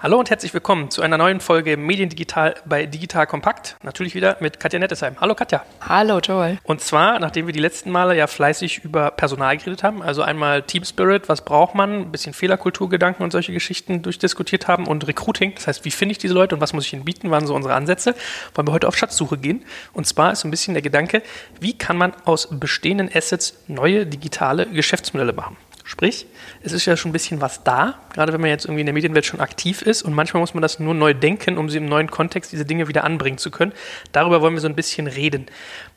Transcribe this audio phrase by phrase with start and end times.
[0.00, 3.76] Hallo und herzlich willkommen zu einer neuen Folge Mediendigital bei Digital Kompakt.
[3.82, 5.16] Natürlich wieder mit Katja Nettesheim.
[5.20, 5.64] Hallo Katja.
[5.80, 6.58] Hallo Joel.
[6.62, 10.62] Und zwar, nachdem wir die letzten Male ja fleißig über Personal geredet haben, also einmal
[10.62, 15.56] Team Spirit, was braucht man, ein bisschen Fehlerkulturgedanken und solche Geschichten durchdiskutiert haben und Recruiting,
[15.56, 17.56] das heißt, wie finde ich diese Leute und was muss ich ihnen bieten, waren so
[17.56, 18.14] unsere Ansätze,
[18.54, 19.64] wollen wir heute auf Schatzsuche gehen.
[19.94, 21.24] Und zwar ist so ein bisschen der Gedanke,
[21.58, 25.56] wie kann man aus bestehenden Assets neue digitale Geschäftsmodelle machen?
[25.88, 26.26] Sprich,
[26.62, 28.92] es ist ja schon ein bisschen was da, gerade wenn man jetzt irgendwie in der
[28.92, 31.86] Medienwelt schon aktiv ist und manchmal muss man das nur neu denken, um sie im
[31.86, 33.72] neuen Kontext diese Dinge wieder anbringen zu können.
[34.12, 35.46] Darüber wollen wir so ein bisschen reden.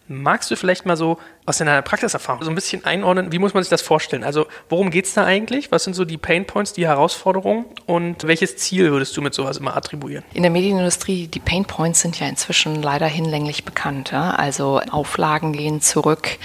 [0.07, 3.63] Magst du vielleicht mal so aus deiner Praxiserfahrung so ein bisschen einordnen, wie muss man
[3.63, 4.23] sich das vorstellen?
[4.23, 5.71] Also worum geht es da eigentlich?
[5.71, 9.57] Was sind so die Pain Points, die Herausforderungen und welches Ziel würdest du mit sowas
[9.57, 10.23] immer attribuieren?
[10.33, 14.11] In der Medienindustrie, die Pain Points sind ja inzwischen leider hinlänglich bekannt.
[14.11, 14.31] Ja?
[14.31, 16.37] Also Auflagen gehen zurück,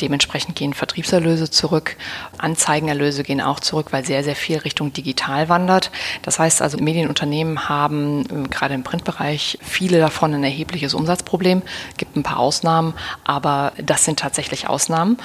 [0.00, 1.96] dementsprechend gehen Vertriebserlöse zurück,
[2.38, 5.90] Anzeigenerlöse gehen auch zurück, weil sehr, sehr viel Richtung digital wandert.
[6.22, 11.62] Das heißt also, Medienunternehmen haben äh, gerade im Printbereich viele davon ein erhebliches Umsatzproblem.
[11.96, 15.18] Gibt ein paar Ausnahmen, aber das sind tatsächlich Ausnahmen.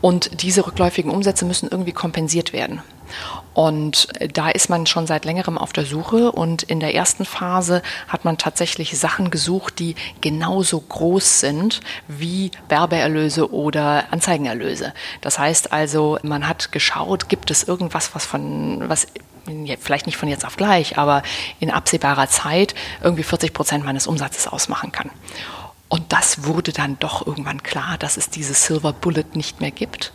[0.00, 2.82] Und diese rückläufigen Umsätze müssen irgendwie kompensiert werden.
[3.54, 7.82] Und da ist man schon seit längerem auf der Suche und in der ersten Phase
[8.08, 14.92] hat man tatsächlich Sachen gesucht, die genauso groß sind wie Werbeerlöse oder Anzeigenerlöse.
[15.20, 19.06] Das heißt also, man hat geschaut, gibt es irgendwas, was von, was
[19.78, 21.22] vielleicht nicht von jetzt auf gleich, aber
[21.60, 25.10] in absehbarer Zeit irgendwie 40 Prozent meines Umsatzes ausmachen kann.
[25.88, 30.12] Und das wurde dann doch irgendwann klar, dass es diese Silver Bullet nicht mehr gibt.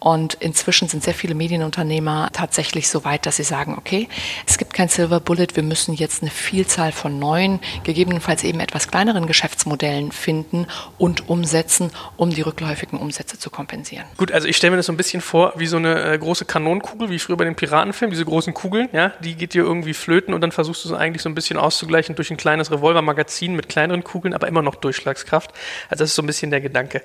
[0.00, 4.08] Und inzwischen sind sehr viele Medienunternehmer tatsächlich so weit, dass sie sagen, okay,
[4.46, 8.88] es gibt kein Silver Bullet, wir müssen jetzt eine Vielzahl von neuen, gegebenenfalls eben etwas
[8.88, 14.06] kleineren Geschäftsmodellen finden und umsetzen, um die rückläufigen Umsätze zu kompensieren.
[14.16, 16.46] Gut, also ich stelle mir das so ein bisschen vor wie so eine äh, große
[16.46, 20.32] Kanonenkugel, wie früher bei den Piratenfilmen, diese großen Kugeln, ja, die geht dir irgendwie flöten
[20.32, 23.68] und dann versuchst du es eigentlich so ein bisschen auszugleichen durch ein kleines Revolvermagazin mit
[23.68, 25.52] kleineren Kugeln, aber immer noch Durchschlagskraft.
[25.90, 27.02] Also das ist so ein bisschen der Gedanke.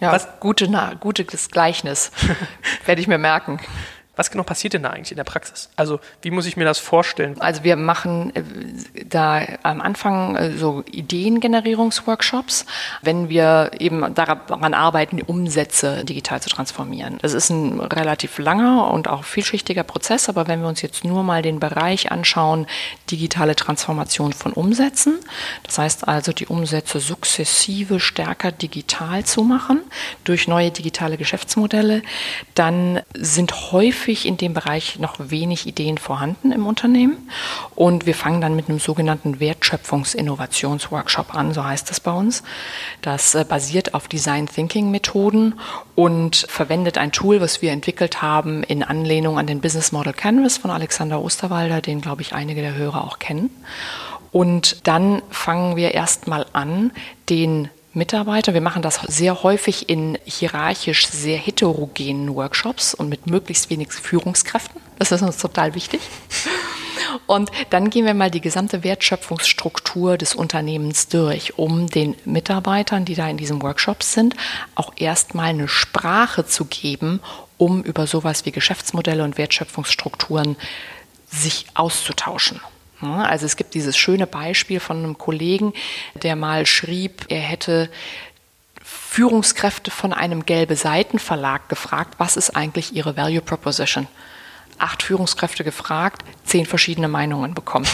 [0.00, 0.26] Ja, Was?
[0.40, 2.10] Gute, na, gutes Gleichnis.
[2.86, 3.58] Werde ich mir merken.
[4.20, 5.70] Was genau passiert denn da eigentlich in der Praxis?
[5.76, 7.40] Also wie muss ich mir das vorstellen?
[7.40, 8.42] Also wir machen äh,
[9.06, 12.66] da am Anfang äh, so Ideengenerierungsworkshops,
[13.00, 17.16] wenn wir eben daran arbeiten, Umsätze digital zu transformieren.
[17.22, 21.22] Das ist ein relativ langer und auch vielschichtiger Prozess, aber wenn wir uns jetzt nur
[21.22, 22.66] mal den Bereich anschauen,
[23.10, 25.18] digitale Transformation von Umsätzen,
[25.62, 29.80] das heißt also die Umsätze sukzessive stärker digital zu machen
[30.24, 32.02] durch neue digitale Geschäftsmodelle,
[32.54, 37.28] dann sind häufig häufig in dem Bereich noch wenig Ideen vorhanden im Unternehmen.
[37.76, 42.42] Und wir fangen dann mit einem sogenannten Wertschöpfungsinnovationsworkshop an, so heißt es bei uns.
[43.02, 45.54] Das äh, basiert auf Design Thinking Methoden
[45.94, 50.58] und verwendet ein Tool, was wir entwickelt haben in Anlehnung an den Business Model Canvas
[50.58, 53.50] von Alexander Osterwalder, den glaube ich einige der Hörer auch kennen.
[54.32, 56.90] Und dann fangen wir erstmal an,
[57.28, 58.54] den Mitarbeiter.
[58.54, 64.80] Wir machen das sehr häufig in hierarchisch sehr heterogenen Workshops und mit möglichst wenig Führungskräften.
[64.98, 66.00] Das ist uns total wichtig.
[67.26, 73.14] Und dann gehen wir mal die gesamte Wertschöpfungsstruktur des Unternehmens durch, um den Mitarbeitern, die
[73.14, 74.36] da in diesem Workshop sind,
[74.74, 77.20] auch erstmal eine Sprache zu geben,
[77.56, 80.56] um über sowas wie Geschäftsmodelle und Wertschöpfungsstrukturen
[81.28, 82.60] sich auszutauschen.
[83.00, 85.72] Also es gibt dieses schöne Beispiel von einem Kollegen,
[86.14, 87.90] der mal schrieb, er hätte
[88.82, 94.06] Führungskräfte von einem gelbe Seitenverlag gefragt, was ist eigentlich ihre Value Proposition?
[94.78, 97.86] Acht Führungskräfte gefragt, zehn verschiedene Meinungen bekommen.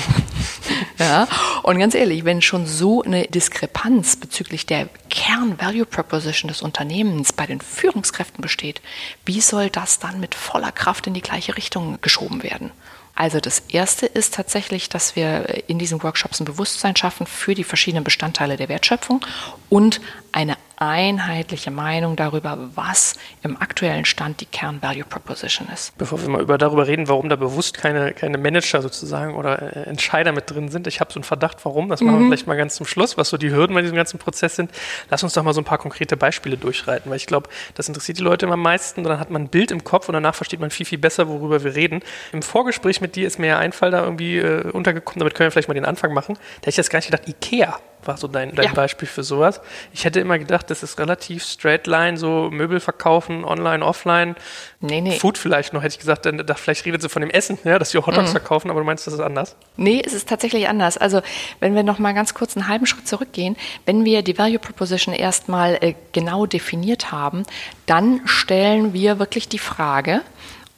[0.98, 1.26] ja.
[1.62, 7.46] Und ganz ehrlich, wenn schon so eine Diskrepanz bezüglich der Kern-Value Proposition des Unternehmens bei
[7.46, 8.80] den Führungskräften besteht,
[9.24, 12.70] wie soll das dann mit voller Kraft in die gleiche Richtung geschoben werden?
[13.16, 17.64] Also das Erste ist tatsächlich, dass wir in diesen Workshops ein Bewusstsein schaffen für die
[17.64, 19.24] verschiedenen Bestandteile der Wertschöpfung
[19.70, 25.96] und eine einheitliche Meinung darüber, was im aktuellen Stand die Kern-Value Proposition ist.
[25.96, 29.88] Bevor wir mal über darüber reden, warum da bewusst keine, keine Manager sozusagen oder äh,
[29.88, 32.28] Entscheider mit drin sind, ich habe so einen Verdacht, warum, das machen wir mhm.
[32.28, 34.70] vielleicht mal ganz zum Schluss, was so die Hürden bei diesem ganzen Prozess sind.
[35.10, 38.18] Lass uns doch mal so ein paar konkrete Beispiele durchreiten, weil ich glaube, das interessiert
[38.18, 40.34] die Leute immer am meisten und dann hat man ein Bild im Kopf und danach
[40.34, 42.00] versteht man viel, viel besser, worüber wir reden.
[42.32, 45.46] Im Vorgespräch mit dir ist mir ja ein Fall da irgendwie äh, untergekommen, damit können
[45.46, 46.34] wir vielleicht mal den Anfang machen.
[46.34, 48.72] Da hätte ich jetzt gar nicht gedacht, Ikea war so dein, dein ja.
[48.72, 49.60] Beispiel für sowas.
[49.92, 54.36] Ich hätte immer gedacht, das ist relativ straight line, so Möbel verkaufen, online, offline.
[54.80, 55.18] Nee, nee.
[55.18, 57.78] Food vielleicht noch, hätte ich gesagt, dann, da, vielleicht redet sie von dem Essen, ja,
[57.78, 58.32] dass sie auch Hotdogs mhm.
[58.32, 59.56] verkaufen, aber du meinst, das ist anders?
[59.76, 60.96] Nee, es ist tatsächlich anders.
[60.96, 61.20] Also,
[61.60, 65.14] wenn wir noch mal ganz kurz einen halben Schritt zurückgehen, wenn wir die Value Proposition
[65.14, 67.44] erstmal äh, genau definiert haben,
[67.86, 70.22] dann stellen wir wirklich die Frage,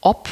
[0.01, 0.29] ob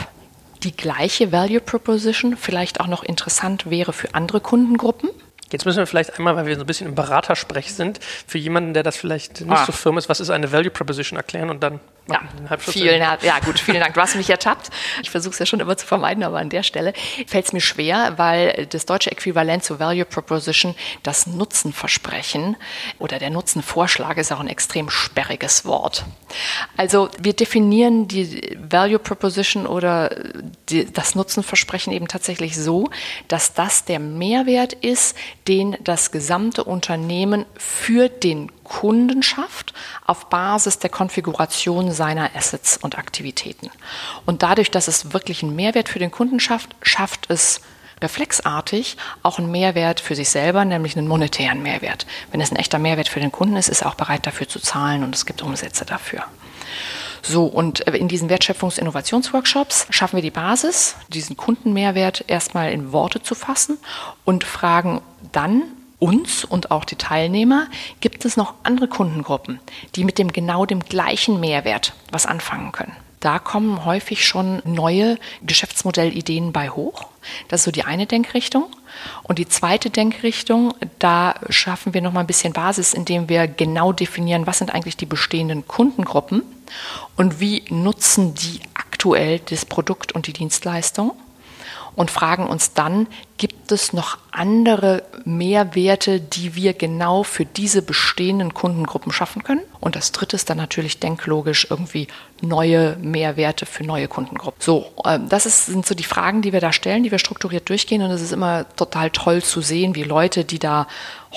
[0.62, 5.10] die gleiche Value Proposition vielleicht auch noch interessant wäre für andere Kundengruppen.
[5.50, 8.74] Jetzt müssen wir vielleicht einmal, weil wir so ein bisschen im Beratersprech sind, für jemanden,
[8.74, 9.64] der das vielleicht nicht ah.
[9.64, 12.20] so firm ist, was ist eine Value Proposition erklären und dann ja,
[12.58, 13.94] vielen, ja, gut, vielen Dank.
[13.94, 14.70] Du hast mich ertappt.
[15.02, 16.92] Ich versuche es ja schon immer zu vermeiden, aber an der Stelle
[17.26, 22.56] fällt es mir schwer, weil das deutsche Äquivalent zur Value Proposition, das Nutzenversprechen
[23.00, 26.04] oder der Nutzenvorschlag ist auch ein extrem sperriges Wort.
[26.76, 30.14] Also wir definieren die Value Proposition oder
[30.68, 32.88] die, das Nutzenversprechen eben tatsächlich so,
[33.26, 35.16] dass das der Mehrwert ist,
[35.48, 39.72] den das gesamte Unternehmen für den Kunden schafft
[40.04, 43.70] auf Basis der Konfiguration seiner Assets und Aktivitäten.
[44.24, 47.60] Und dadurch, dass es wirklich einen Mehrwert für den Kunden schafft, schafft es
[48.02, 52.06] reflexartig auch einen Mehrwert für sich selber, nämlich einen monetären Mehrwert.
[52.30, 54.60] Wenn es ein echter Mehrwert für den Kunden ist, ist er auch bereit dafür zu
[54.60, 56.24] zahlen und es gibt Umsätze dafür.
[57.22, 63.34] So, und in diesen Wertschöpfungs-Innovationsworkshops schaffen wir die Basis, diesen Kundenmehrwert erstmal in Worte zu
[63.34, 63.78] fassen
[64.24, 65.00] und fragen
[65.32, 65.62] dann
[65.98, 67.68] uns und auch die Teilnehmer,
[68.00, 69.60] gibt es noch andere Kundengruppen,
[69.94, 72.96] die mit dem genau dem gleichen Mehrwert was anfangen können.
[73.20, 77.06] Da kommen häufig schon neue Geschäftsmodellideen bei hoch.
[77.48, 78.66] Das ist so die eine Denkrichtung.
[79.22, 83.92] Und die zweite Denkrichtung, da schaffen wir noch mal ein bisschen Basis, indem wir genau
[83.92, 86.42] definieren, was sind eigentlich die bestehenden Kundengruppen
[87.16, 91.12] und wie nutzen die aktuell das Produkt und die Dienstleistung
[91.96, 93.08] und fragen uns dann,
[93.38, 99.62] gibt es noch andere Mehrwerte, die wir genau für diese bestehenden Kundengruppen schaffen können?
[99.80, 102.08] Und das dritte ist dann natürlich denklogisch irgendwie
[102.42, 104.60] neue Mehrwerte für neue Kundengruppen.
[104.60, 107.68] So, ähm, das ist, sind so die Fragen, die wir da stellen, die wir strukturiert
[107.68, 108.02] durchgehen.
[108.02, 110.86] Und es ist immer total toll zu sehen, wie Leute, die da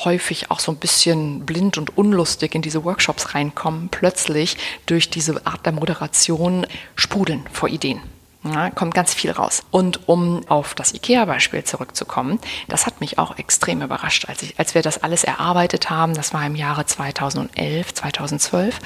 [0.04, 5.46] häufig auch so ein bisschen blind und unlustig in diese Workshops reinkommen, plötzlich durch diese
[5.46, 8.02] Art der Moderation sprudeln vor Ideen.
[8.42, 9.64] Ja, kommt ganz viel raus.
[9.70, 12.40] Und um auf das IKEA-Beispiel zurückzukommen,
[12.70, 16.14] das hat mich auch extrem überrascht, als, ich, als wir das alles erarbeitet haben.
[16.14, 18.80] Das war im Jahre 2011, 2012,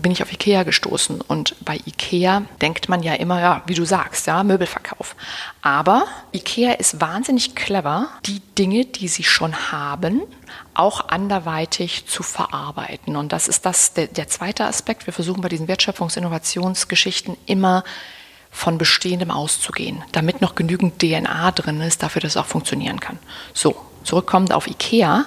[0.00, 1.20] bin ich auf IKEA gestoßen.
[1.20, 5.16] Und bei IKEA denkt man ja immer, ja, wie du sagst, ja, Möbelverkauf.
[5.62, 10.22] Aber IKEA ist wahnsinnig clever, die Dinge, die sie schon haben,
[10.74, 13.16] auch anderweitig zu verarbeiten.
[13.16, 15.06] Und das ist das, der, der zweite Aspekt.
[15.06, 17.82] Wir versuchen bei diesen Wertschöpfungs-Innovationsgeschichten immer
[18.52, 23.18] von Bestehendem auszugehen, damit noch genügend DNA drin ist, dafür, dass es auch funktionieren kann.
[23.54, 25.24] So, zurückkommend auf IKEA.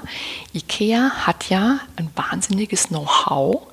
[0.53, 3.63] IKEA hat ja ein wahnsinniges Know-how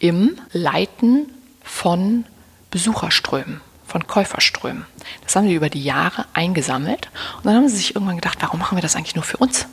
[0.00, 1.30] im Leiten
[1.62, 2.24] von
[2.70, 4.86] Besucherströmen, von Käuferströmen.
[5.24, 8.58] Das haben sie über die Jahre eingesammelt und dann haben sie sich irgendwann gedacht, warum
[8.58, 9.66] machen wir das eigentlich nur für uns?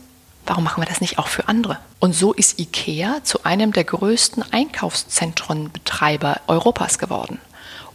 [0.45, 1.77] Warum machen wir das nicht auch für andere?
[1.99, 7.39] Und so ist IKEA zu einem der größten Einkaufszentrenbetreiber Europas geworden.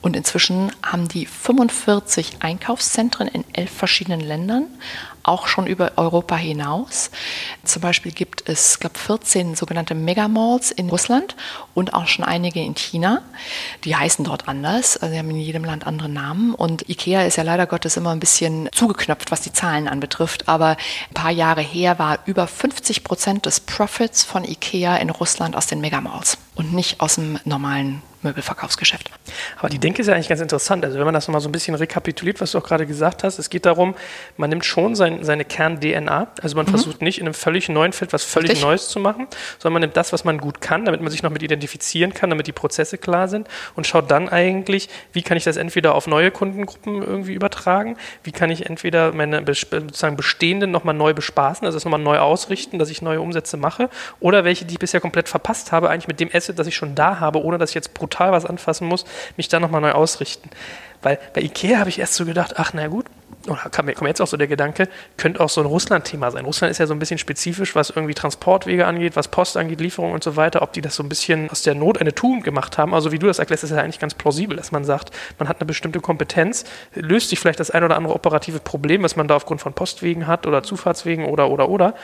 [0.04, 4.66] Und inzwischen haben die 45 Einkaufszentren in elf verschiedenen Ländern,
[5.22, 7.10] auch schon über Europa hinaus.
[7.64, 11.36] Zum Beispiel gibt es, glaube 14 sogenannte Megamalls in Russland
[11.72, 13.22] und auch schon einige in China.
[13.84, 16.54] Die heißen dort anders, also sie haben in jedem Land andere Namen.
[16.54, 20.50] Und Ikea ist ja leider Gottes immer ein bisschen zugeknöpft, was die Zahlen anbetrifft.
[20.50, 20.76] Aber
[21.08, 25.66] ein paar Jahre her war über 50 Prozent des Profits von Ikea in Russland aus
[25.66, 29.10] den Megamalls und nicht aus dem normalen Möbelverkaufsgeschäft.
[29.58, 30.84] Aber die Denke ist ja eigentlich ganz interessant.
[30.84, 33.38] Also wenn man das nochmal so ein bisschen rekapituliert, was du auch gerade gesagt hast,
[33.38, 33.94] es geht darum,
[34.36, 36.28] man nimmt schon sein, seine Kern-DNA.
[36.42, 36.70] Also man mhm.
[36.70, 38.64] versucht nicht in einem völlig neuen Feld was völlig Richtig.
[38.64, 41.30] Neues zu machen, sondern man nimmt das, was man gut kann, damit man sich noch
[41.30, 43.46] mit identifizieren kann, damit die Prozesse klar sind
[43.76, 48.32] und schaut dann eigentlich, wie kann ich das entweder auf neue Kundengruppen irgendwie übertragen, wie
[48.32, 52.88] kann ich entweder meine sozusagen bestehenden nochmal neu bespaßen, also das nochmal neu ausrichten, dass
[52.88, 56.30] ich neue Umsätze mache, oder welche, die ich bisher komplett verpasst habe, eigentlich mit dem
[56.44, 59.04] Asset, das ich schon da habe, ohne dass ich jetzt brutal was anfassen muss,
[59.36, 60.50] mich dann nochmal neu ausrichten.
[61.02, 63.06] Weil bei Ikea habe ich erst so gedacht, ach na gut,
[63.46, 66.46] oder kam mir jetzt auch so der Gedanke, könnte auch so ein Russland-Thema sein.
[66.46, 70.14] Russland ist ja so ein bisschen spezifisch, was irgendwie Transportwege angeht, was Post angeht, Lieferungen
[70.14, 72.78] und so weiter, ob die das so ein bisschen aus der Not eine Tugend gemacht
[72.78, 72.94] haben.
[72.94, 75.60] Also wie du das erklärst, ist ja eigentlich ganz plausibel, dass man sagt, man hat
[75.60, 79.36] eine bestimmte Kompetenz, löst sich vielleicht das ein oder andere operative Problem, was man da
[79.36, 81.94] aufgrund von Postwegen hat oder Zufahrtswegen oder oder oder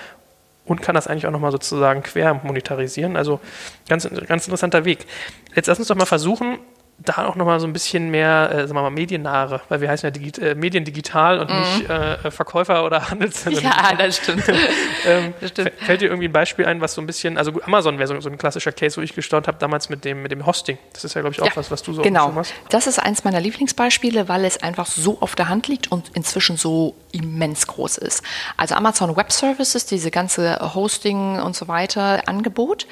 [0.64, 3.16] und kann das eigentlich auch nochmal sozusagen quer monetarisieren.
[3.16, 3.40] Also
[3.88, 5.06] ganz, ganz interessanter Weg.
[5.54, 6.58] Jetzt lass uns doch mal versuchen,
[7.04, 10.06] da auch nochmal so ein bisschen mehr, äh, sagen wir mal, mediennahe, weil wir heißen
[10.06, 11.60] ja Digi äh, Mediendigital und mm.
[11.60, 13.64] nicht äh, Verkäufer oder Handelszentren.
[13.70, 14.44] Ja, das stimmt.
[15.06, 15.72] ähm, das stimmt.
[15.78, 18.28] Fällt dir irgendwie ein Beispiel ein, was so ein bisschen, also Amazon wäre so, so,
[18.28, 20.78] ein klassischer Case, wo ich gestaunt habe, damals mit dem, mit dem Hosting.
[20.92, 22.30] Das ist ja, glaube ich, auch ja, was, was du so genau.
[22.30, 22.52] machst.
[22.68, 26.56] Das ist eins meiner Lieblingsbeispiele, weil es einfach so auf der Hand liegt und inzwischen
[26.56, 28.22] so immens groß ist.
[28.56, 32.86] Also Amazon Web Services, diese ganze Hosting und so weiter Angebot,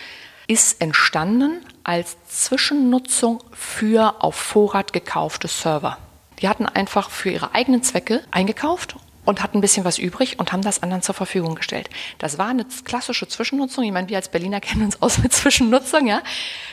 [0.49, 5.99] ist entstanden als Zwischennutzung für auf Vorrat gekaufte Server.
[6.41, 8.97] Die hatten einfach für ihre eigenen Zwecke eingekauft
[9.29, 11.91] und hatten ein bisschen was übrig und haben das anderen zur Verfügung gestellt.
[12.17, 13.85] Das war eine klassische Zwischennutzung.
[13.85, 16.23] Ich meine, wir als Berliner kennen uns aus mit Zwischennutzung, ja.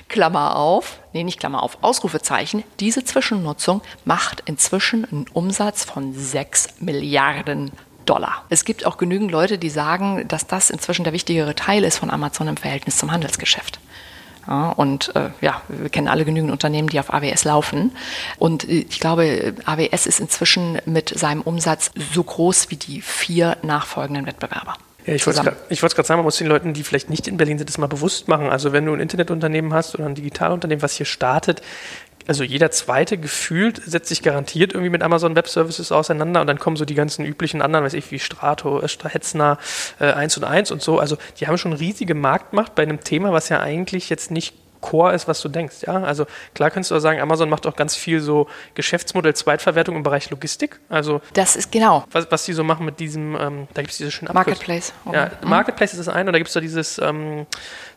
[0.07, 2.63] Klammer auf, nee, nicht Klammer auf, Ausrufezeichen.
[2.79, 7.71] Diese Zwischennutzung macht inzwischen einen Umsatz von 6 Milliarden
[8.05, 8.43] Dollar.
[8.49, 12.09] Es gibt auch genügend Leute, die sagen, dass das inzwischen der wichtigere Teil ist von
[12.09, 13.79] Amazon im Verhältnis zum Handelsgeschäft.
[14.47, 17.95] Ja, und äh, ja, wir kennen alle genügend Unternehmen, die auf AWS laufen.
[18.37, 23.57] Und äh, ich glaube, AWS ist inzwischen mit seinem Umsatz so groß wie die vier
[23.63, 24.75] nachfolgenden Wettbewerber.
[25.05, 27.59] Ja, ich wollte es gerade sagen, man muss den Leuten, die vielleicht nicht in Berlin
[27.59, 28.49] sind, das mal bewusst machen.
[28.49, 31.61] Also wenn du ein Internetunternehmen hast oder ein Digitalunternehmen, was hier startet,
[32.27, 36.59] also jeder zweite gefühlt setzt sich garantiert irgendwie mit Amazon Web Services auseinander und dann
[36.59, 39.57] kommen so die ganzen üblichen anderen, weiß ich, wie Strato, Hetzner,
[39.99, 40.99] äh, 1 und 1 und so.
[40.99, 44.55] Also die haben schon riesige Marktmacht bei einem Thema, was ja eigentlich jetzt nicht
[44.85, 45.77] Core ist, was du denkst.
[45.87, 46.03] Ja?
[46.03, 50.03] Also klar kannst du auch sagen, Amazon macht auch ganz viel so Geschäftsmodell Zweitverwertung im
[50.03, 50.79] Bereich Logistik.
[50.89, 52.05] Also das ist genau.
[52.11, 54.93] Was, was die so machen mit diesem, ähm, da gibt es diese schöne Marketplace.
[55.11, 55.49] Ja, mhm.
[55.49, 57.47] Marketplace ist das eine und da gibt es da dieses ähm,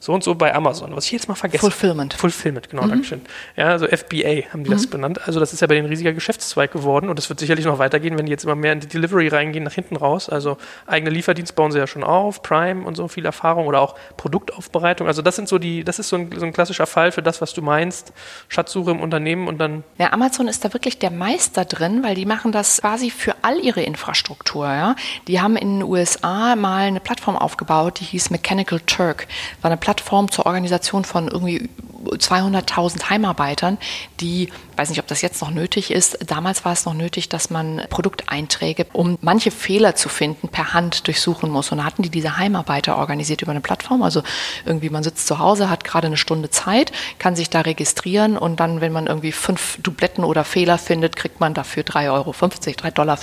[0.00, 1.60] so und so bei Amazon, was ich jetzt mal vergesse.
[1.60, 2.14] Fulfillment.
[2.14, 2.90] Fulfillment, genau, mhm.
[2.90, 3.20] Dankeschön.
[3.56, 4.74] Ja, also FBA haben die mhm.
[4.74, 5.20] das benannt.
[5.26, 8.16] Also das ist ja bei den riesiger Geschäftszweig geworden und das wird sicherlich noch weitergehen,
[8.16, 10.30] wenn die jetzt immer mehr in die Delivery reingehen, nach hinten raus.
[10.30, 13.94] Also eigene Lieferdienst bauen sie ja schon auf, Prime und so viel Erfahrung oder auch
[14.16, 15.06] Produktaufbereitung.
[15.06, 17.40] Also das sind so die, das ist so ein, so ein klassischer Fall für das,
[17.40, 18.12] was du meinst,
[18.48, 19.82] Schatzsuche im Unternehmen und dann.
[19.98, 23.58] Ja, Amazon ist da wirklich der Meister drin, weil die machen das quasi für all
[23.58, 24.66] ihre Infrastruktur.
[24.66, 24.94] Ja?
[25.26, 29.26] Die haben in den USA mal eine Plattform aufgebaut, die hieß Mechanical Turk.
[29.60, 31.68] War eine Plattform zur Organisation von irgendwie
[32.04, 33.78] 200.000 Heimarbeitern,
[34.20, 37.50] die, weiß nicht, ob das jetzt noch nötig ist, damals war es noch nötig, dass
[37.50, 41.72] man Produkteinträge, um manche Fehler zu finden, per Hand durchsuchen muss.
[41.72, 44.02] Und da hatten die diese Heimarbeiter organisiert über eine Plattform.
[44.02, 44.22] Also
[44.64, 48.60] irgendwie, man sitzt zu Hause, hat gerade eine Stunde Zeit, kann sich da registrieren und
[48.60, 52.90] dann, wenn man irgendwie fünf Dubletten oder Fehler findet, kriegt man dafür 3,50 Euro, 3,50
[52.92, 53.18] Dollar.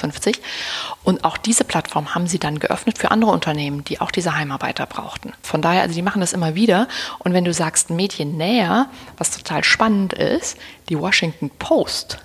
[1.03, 4.85] Und auch diese Plattform haben sie dann geöffnet für andere Unternehmen, die auch diese Heimarbeiter
[4.85, 5.33] brauchten.
[5.41, 6.87] Von daher, also die machen das immer wieder.
[7.19, 7.89] Und wenn du sagst
[8.65, 10.57] Mediennähe, was total spannend ist,
[10.89, 12.19] die Washington Post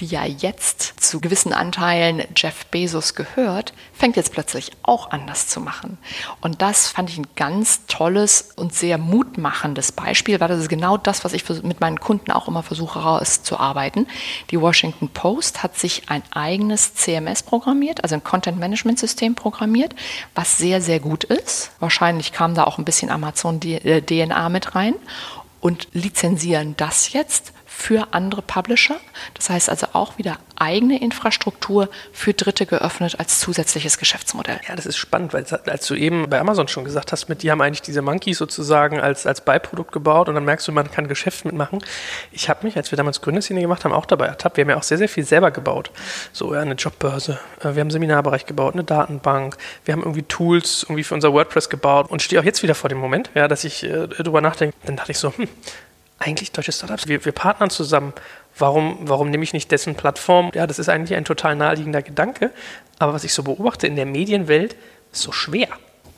[0.00, 5.48] die ja jetzt zu gewissen Anteilen Jeff Bezos gehört, fängt jetzt plötzlich auch an, das
[5.48, 5.98] zu machen.
[6.40, 10.96] Und das fand ich ein ganz tolles und sehr mutmachendes Beispiel, weil das ist genau
[10.96, 14.06] das, was ich mit meinen Kunden auch immer versuche herauszuarbeiten.
[14.50, 19.94] Die Washington Post hat sich ein eigenes CMS programmiert, also ein Content Management System programmiert,
[20.34, 21.72] was sehr, sehr gut ist.
[21.80, 24.94] Wahrscheinlich kam da auch ein bisschen Amazon DNA äh, mit rein
[25.60, 28.96] und lizenzieren das jetzt für andere Publisher.
[29.34, 34.58] Das heißt also auch wieder eigene Infrastruktur für Dritte geöffnet als zusätzliches Geschäftsmodell.
[34.68, 37.52] Ja, das ist spannend, weil als du eben bei Amazon schon gesagt hast, mit die
[37.52, 41.06] haben eigentlich diese Monkeys sozusagen als, als Beiprodukt gebaut und dann merkst du, man kann
[41.06, 41.78] Geschäft mitmachen.
[42.32, 44.56] Ich habe mich, als wir damals Gründerszene gemacht haben, auch dabei ertappt.
[44.56, 45.92] Wir haben ja auch sehr, sehr viel selber gebaut.
[46.32, 50.24] So, ja, eine Jobbörse, äh, wir haben einen Seminarbereich gebaut, eine Datenbank, wir haben irgendwie
[50.24, 53.46] Tools irgendwie für unser WordPress gebaut und stehe auch jetzt wieder vor dem Moment, ja,
[53.46, 54.76] dass ich äh, darüber nachdenke.
[54.84, 55.48] Dann dachte ich so, hm,
[56.18, 57.06] eigentlich deutsche Startups.
[57.06, 58.12] Wir, wir partnern zusammen.
[58.56, 60.50] Warum, warum nehme ich nicht dessen Plattform?
[60.54, 62.50] Ja, das ist eigentlich ein total naheliegender Gedanke.
[62.98, 64.76] Aber was ich so beobachte in der Medienwelt,
[65.12, 65.68] ist so schwer.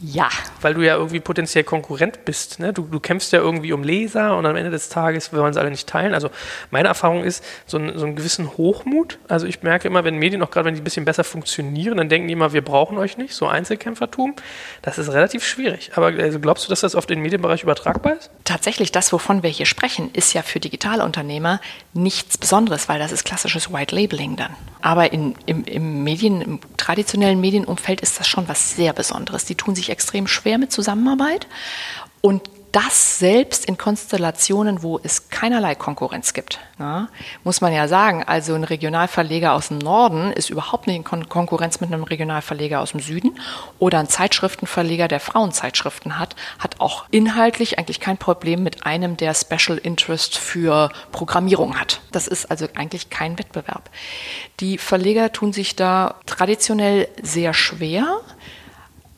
[0.02, 0.30] Ja.
[0.62, 2.58] Weil du ja irgendwie potenziell Konkurrent bist.
[2.58, 2.72] Ne?
[2.72, 5.70] Du, du kämpfst ja irgendwie um Leser und am Ende des Tages wollen sie alle
[5.70, 6.14] nicht teilen.
[6.14, 6.30] Also
[6.70, 9.18] meine Erfahrung ist so, ein, so einen gewissen Hochmut.
[9.28, 12.08] Also ich merke immer, wenn Medien, auch gerade wenn die ein bisschen besser funktionieren, dann
[12.08, 14.34] denken die immer, wir brauchen euch nicht, so Einzelkämpfertum.
[14.80, 15.90] Das ist relativ schwierig.
[15.96, 18.30] Aber also glaubst du, dass das auf den Medienbereich übertragbar ist?
[18.44, 21.60] Tatsächlich, das, wovon wir hier sprechen, ist ja für Digitalunternehmer
[21.92, 24.54] nichts Besonderes, weil das ist klassisches White Labeling dann.
[24.80, 29.44] Aber in, im, im Medien, im traditionellen Medienumfeld ist das schon was sehr Besonderes.
[29.44, 31.46] Die tun sich extrem schwer mit Zusammenarbeit.
[32.20, 36.60] Und das selbst in Konstellationen, wo es keinerlei Konkurrenz gibt.
[36.78, 37.08] Ja,
[37.42, 41.28] muss man ja sagen, also ein Regionalverleger aus dem Norden ist überhaupt nicht in Kon
[41.28, 43.38] Konkurrenz mit einem Regionalverleger aus dem Süden
[43.78, 49.34] oder ein Zeitschriftenverleger, der Frauenzeitschriften hat, hat auch inhaltlich eigentlich kein Problem mit einem, der
[49.34, 52.00] Special Interest für Programmierung hat.
[52.12, 53.90] Das ist also eigentlich kein Wettbewerb.
[54.60, 58.20] Die Verleger tun sich da traditionell sehr schwer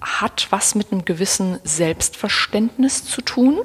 [0.02, 3.60] hat was mit einem gewissen Selbstverständnis zu tun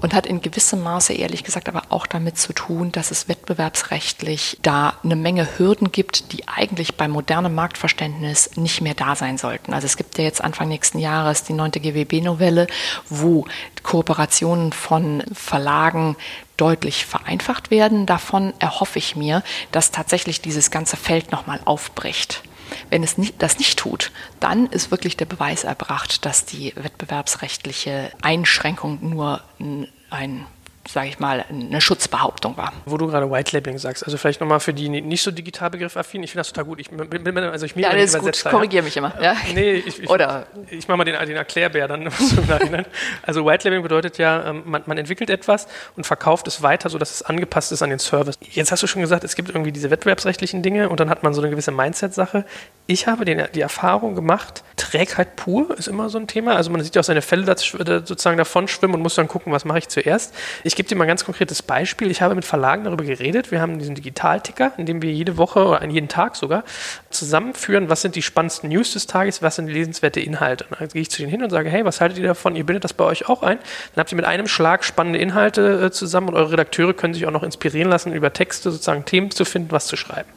[0.00, 4.58] und hat in gewissem Maße, ehrlich gesagt, aber auch damit zu tun, dass es wettbewerbsrechtlich
[4.62, 9.72] da eine Menge Hürden gibt, die eigentlich bei modernem Marktverständnis nicht mehr da sein sollten.
[9.72, 12.66] Also es gibt ja jetzt Anfang nächsten Jahres die neunte GWB-Novelle,
[13.08, 13.46] wo
[13.82, 16.16] Kooperationen von Verlagen
[16.56, 18.04] deutlich vereinfacht werden.
[18.04, 22.42] Davon erhoffe ich mir, dass tatsächlich dieses ganze Feld nochmal aufbricht.
[22.88, 28.12] Wenn es nicht, das nicht tut, dann ist wirklich der Beweis erbracht, dass die wettbewerbsrechtliche
[28.22, 29.42] Einschränkung nur
[30.10, 30.46] ein
[30.88, 32.72] sage ich mal, eine Schutzbehauptung war.
[32.86, 36.22] Wo du gerade White Labeling sagst, also vielleicht nochmal für die nicht so digital begriffaffin,
[36.22, 36.80] ich finde das total gut.
[36.80, 39.12] Ich bin, also ich ja, das ist gut, korrigiere mich immer.
[39.20, 39.36] Ja?
[39.54, 42.08] Nee, ich, ich, Oder ich mache mal den, den Erklärbär dann.
[43.22, 47.10] also White Labeling bedeutet ja, ähm, man, man, entwickelt etwas und verkauft es weiter, sodass
[47.10, 48.36] es angepasst ist an den Service.
[48.40, 51.34] Jetzt hast du schon gesagt, es gibt irgendwie diese wettbewerbsrechtlichen Dinge und dann hat man
[51.34, 52.44] so eine gewisse Mindset-Sache.
[52.86, 56.56] Ich habe den, die Erfahrung gemacht, Trägheit pur ist immer so ein Thema.
[56.56, 59.64] Also man sieht ja auch seine Fälle sozusagen davon schwimmen und muss dann gucken, was
[59.64, 60.34] mache ich zuerst.
[60.64, 62.10] Ich gebe dir mal ein ganz konkretes Beispiel.
[62.10, 63.50] Ich habe mit Verlagen darüber geredet.
[63.50, 66.64] Wir haben diesen Digitalticker, in dem wir jede Woche oder jeden Tag sogar
[67.10, 70.64] zusammenführen, was sind die spannendsten News des Tages, was sind lesenswerte Inhalte.
[70.70, 72.56] Und dann gehe ich zu denen hin und sage, hey, was haltet ihr davon?
[72.56, 73.58] Ihr bindet das bei euch auch ein.
[73.94, 77.26] Dann habt ihr mit einem Schlag spannende Inhalte äh, zusammen und eure Redakteure können sich
[77.26, 80.30] auch noch inspirieren lassen, über Texte sozusagen Themen zu finden, was zu schreiben.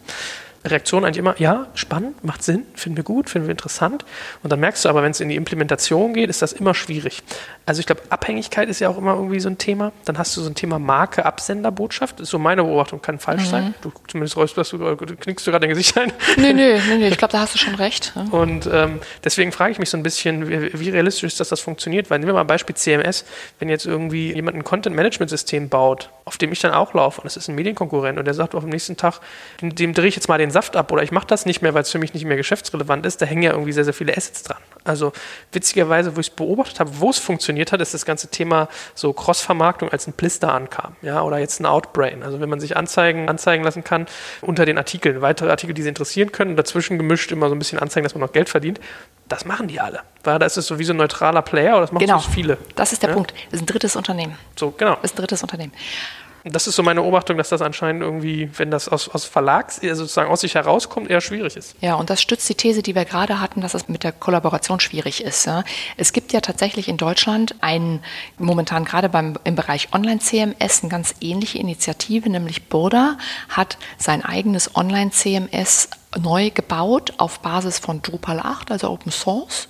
[0.66, 4.06] Reaktion eigentlich immer, ja, spannend, macht Sinn, finden wir gut, finden wir interessant.
[4.44, 7.22] Und dann merkst du aber, wenn es in die Implementation geht, ist das immer schwierig.
[7.66, 9.92] Also ich glaube, Abhängigkeit ist ja auch immer irgendwie so ein Thema.
[10.06, 12.20] Dann hast du so ein Thema Marke, Absender, Botschaft.
[12.20, 13.48] Das ist so meine Beobachtung, kann falsch mhm.
[13.48, 13.76] sein.
[13.82, 16.12] Du zumindest räusperst du, du knickst du gerade dein Gesicht ein.
[16.38, 17.08] Nee, nee, nee, nee.
[17.08, 18.14] ich glaube, da hast du schon recht.
[18.32, 21.62] Und ähm, deswegen frage ich mich so ein bisschen, wie, wie, realistisch ist, dass das
[21.62, 22.10] funktioniert?
[22.10, 23.26] Weil nehmen wir mal ein Beispiel CMS,
[23.60, 27.38] wenn jetzt irgendwie jemand ein Content-Management-System baut, auf dem ich dann auch laufe, und es
[27.38, 29.20] ist ein Medienkonkurrent, und der sagt auf dem nächsten Tag,
[29.62, 31.82] dem drehe ich jetzt mal den Saft ab oder ich mache das nicht mehr, weil
[31.82, 34.44] es für mich nicht mehr geschäftsrelevant ist, da hängen ja irgendwie sehr, sehr viele Assets
[34.44, 34.58] dran.
[34.86, 35.12] Also
[35.52, 39.12] witzigerweise, wo ich es beobachtet habe, wo es funktioniert hat, ist das ganze Thema so
[39.14, 42.24] Cross-Vermarktung als ein Blister ankam, ja, oder jetzt ein Outbrain.
[42.24, 44.06] Also wenn man sich Anzeigen anzeigen lassen kann
[44.42, 47.80] unter den Artikeln, weitere Artikel, die sie interessieren können, dazwischen gemischt immer so ein bisschen
[47.80, 48.80] anzeigen, dass man noch Geld verdient.
[49.28, 50.02] Das machen die alle.
[50.24, 52.20] Weil da ist es so wie so ein neutraler Player, oder das machen genau.
[52.20, 52.58] viele.
[52.76, 53.16] Das ist der ja?
[53.16, 53.34] Punkt.
[53.52, 54.38] Das ist ein drittes Unternehmen.
[54.58, 54.96] So, genau.
[55.02, 55.74] Das ist ein drittes Unternehmen.
[56.46, 60.04] Das ist so meine Beobachtung, dass das anscheinend irgendwie, wenn das aus, aus Verlags, also
[60.04, 61.76] sozusagen aus sich herauskommt, eher schwierig ist.
[61.80, 64.82] Ja, und das stützt die These, die wir gerade hatten, dass es mit der Kollaboration
[64.82, 65.50] schwierig ist.
[65.96, 68.02] Es gibt ja tatsächlich in Deutschland ein,
[68.38, 74.76] momentan gerade beim, im Bereich Online-CMS, eine ganz ähnliche Initiative, nämlich Burda hat sein eigenes
[74.76, 79.70] Online-CMS neu gebaut auf Basis von Drupal 8, also Open Source,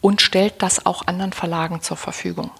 [0.00, 2.50] und stellt das auch anderen Verlagen zur Verfügung.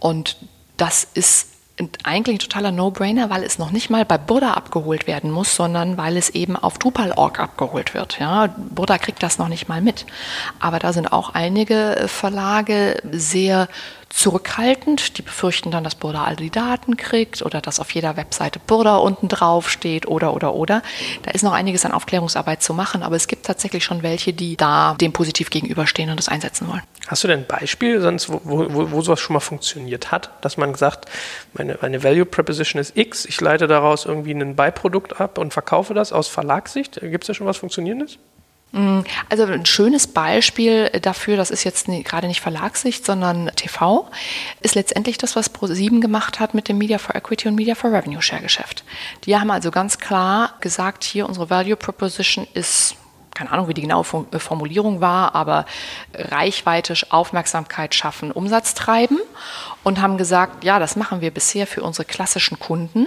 [0.00, 0.36] Und
[0.76, 1.57] das ist
[2.04, 5.96] eigentlich ein totaler No-Brainer, weil es noch nicht mal bei Burda abgeholt werden muss, sondern
[5.96, 8.18] weil es eben auf Drupal.org abgeholt wird.
[8.18, 10.06] Ja, Burda kriegt das noch nicht mal mit.
[10.60, 13.68] Aber da sind auch einige Verlage sehr
[14.08, 15.18] zurückhaltend.
[15.18, 18.96] Die befürchten dann, dass Burda all die Daten kriegt oder dass auf jeder Webseite Burda
[18.96, 20.82] unten drauf steht oder, oder, oder.
[21.22, 24.56] Da ist noch einiges an Aufklärungsarbeit zu machen, aber es gibt tatsächlich schon welche, die
[24.56, 26.82] da dem positiv gegenüberstehen und das einsetzen wollen.
[27.06, 30.56] Hast du denn ein Beispiel, sonst, wo, wo, wo sowas schon mal funktioniert hat, dass
[30.56, 31.06] man sagt,
[31.54, 35.94] meine, meine Value Proposition ist X, ich leite daraus irgendwie ein Beiprodukt ab und verkaufe
[35.94, 37.00] das aus Verlagssicht?
[37.00, 38.18] Gibt es da schon was Funktionierendes?
[38.72, 44.08] Mm, also ein schönes Beispiel dafür, das ist jetzt gerade nicht Verlagssicht, sondern TV,
[44.60, 47.92] ist letztendlich das, was Pro7 gemacht hat mit dem Media for Equity und Media for
[47.92, 48.84] Revenue Share Geschäft.
[49.24, 52.96] Die haben also ganz klar gesagt, hier unsere Value Proposition ist
[53.38, 55.64] keine Ahnung, wie die genaue äh, Formulierung war, aber
[56.12, 59.18] Reichweite, Aufmerksamkeit schaffen, Umsatz treiben
[59.84, 63.06] und haben gesagt, ja, das machen wir bisher für unsere klassischen Kunden.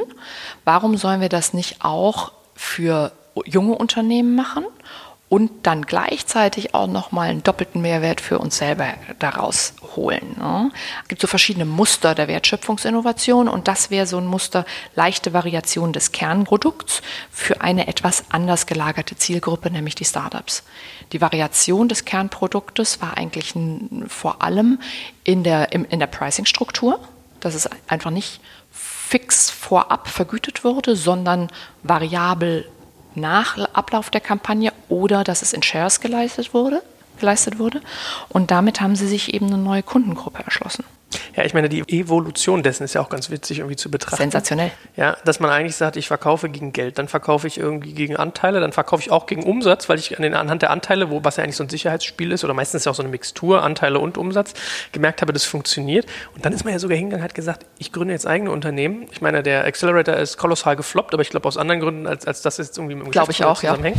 [0.64, 3.12] Warum sollen wir das nicht auch für
[3.46, 4.64] junge Unternehmen machen?
[5.32, 10.36] Und dann gleichzeitig auch nochmal einen doppelten Mehrwert für uns selber daraus holen.
[10.38, 10.72] Ne?
[11.04, 15.94] Es gibt so verschiedene Muster der Wertschöpfungsinnovation und das wäre so ein Muster leichte Variation
[15.94, 20.64] des Kernprodukts für eine etwas anders gelagerte Zielgruppe, nämlich die Startups.
[21.14, 23.54] Die Variation des Kernproduktes war eigentlich
[24.10, 24.82] vor allem
[25.24, 27.00] in der, in der Pricing-Struktur,
[27.40, 31.50] dass es einfach nicht fix vorab vergütet wurde, sondern
[31.84, 32.70] variabel
[33.16, 36.82] nach Ablauf der Kampagne oder dass es in Shares geleistet wurde,
[37.20, 37.82] geleistet wurde.
[38.30, 40.86] Und damit haben sie sich eben eine neue Kundengruppe erschlossen.
[41.36, 44.18] Ja, ich meine, die Evolution dessen ist ja auch ganz witzig irgendwie zu betrachten.
[44.18, 44.72] Sensationell.
[44.96, 48.60] Ja, dass man eigentlich sagt, ich verkaufe gegen Geld, dann verkaufe ich irgendwie gegen Anteile,
[48.60, 51.56] dann verkaufe ich auch gegen Umsatz, weil ich anhand der Anteile, wo was ja eigentlich
[51.56, 54.54] so ein Sicherheitsspiel ist oder meistens ja auch so eine Mixtur, Anteile und Umsatz,
[54.92, 56.06] gemerkt habe, das funktioniert.
[56.36, 59.08] Und dann ist man ja sogar hingegangen und hat gesagt, ich gründe jetzt eigene Unternehmen.
[59.12, 62.42] Ich meine, der Accelerator ist kolossal gefloppt, aber ich glaube aus anderen Gründen, als, als
[62.42, 63.98] das jetzt irgendwie mit dem Glaube ich auch, zusammenhängt.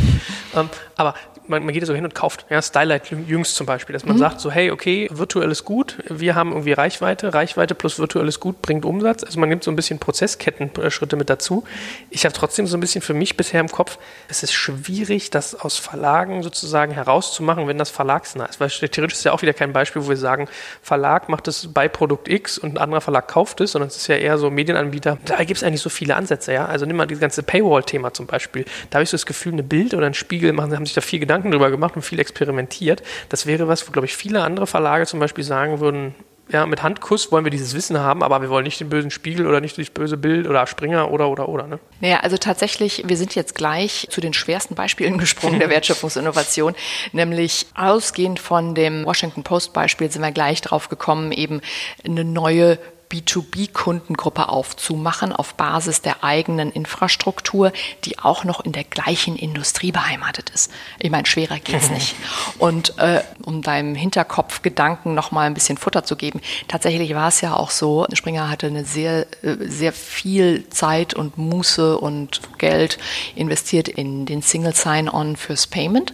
[0.53, 0.61] Ja.
[0.61, 1.15] Ähm, aber
[1.47, 2.45] man, man geht so hin und kauft.
[2.49, 4.19] Ja, Stylight jüngst zum Beispiel, dass man mhm.
[4.19, 8.85] sagt so, hey, okay, virtuelles Gut, wir haben irgendwie Reichweite, Reichweite plus virtuelles Gut bringt
[8.85, 9.23] Umsatz.
[9.23, 11.65] Also man nimmt so ein bisschen Prozesskettenschritte mit dazu.
[12.09, 13.97] Ich habe trotzdem so ein bisschen für mich bisher im Kopf,
[14.29, 18.59] es ist schwierig, das aus Verlagen sozusagen herauszumachen, wenn das verlagsnah ist.
[18.59, 20.47] Weil theoretisch ist ja auch wieder kein Beispiel, wo wir sagen,
[20.81, 24.07] Verlag macht es bei Produkt X und ein anderer Verlag kauft es, sondern es ist
[24.07, 25.17] ja eher so Medienanbieter.
[25.25, 26.65] Da gibt es eigentlich so viele Ansätze, ja.
[26.65, 28.65] Also nimm mal dieses ganze Paywall-Thema zum Beispiel.
[28.89, 31.01] Da habe ich so das Gefühl, eine Bild oder ein Spiegel machen, haben sich da
[31.01, 33.03] viel Gedanken drüber gemacht und viel experimentiert.
[33.29, 36.15] Das wäre was, wo, glaube ich, viele andere Verlage zum Beispiel sagen würden,
[36.53, 39.47] ja, mit Handkuss wollen wir dieses Wissen haben, aber wir wollen nicht den bösen Spiegel
[39.47, 41.79] oder nicht das böse Bild oder Springer oder, oder, oder, ne?
[41.99, 46.75] Naja, also tatsächlich, wir sind jetzt gleich zu den schwersten Beispielen gesprungen der Wertschöpfungsinnovation,
[47.11, 51.61] nämlich ausgehend von dem Washington Post Beispiel sind wir gleich drauf gekommen, eben
[52.05, 52.77] eine neue
[53.13, 57.71] B2B-Kundengruppe aufzumachen auf Basis der eigenen Infrastruktur,
[58.05, 60.71] die auch noch in der gleichen Industrie beheimatet ist.
[60.99, 62.15] Ich meine, schwerer geht's nicht.
[62.57, 67.41] Und äh, um deinem Hinterkopfgedanken noch mal ein bisschen Futter zu geben, tatsächlich war es
[67.41, 72.97] ja auch so, Springer hatte eine sehr, äh, sehr viel Zeit und Muße und Geld
[73.35, 76.13] investiert in den Single Sign-On fürs Payment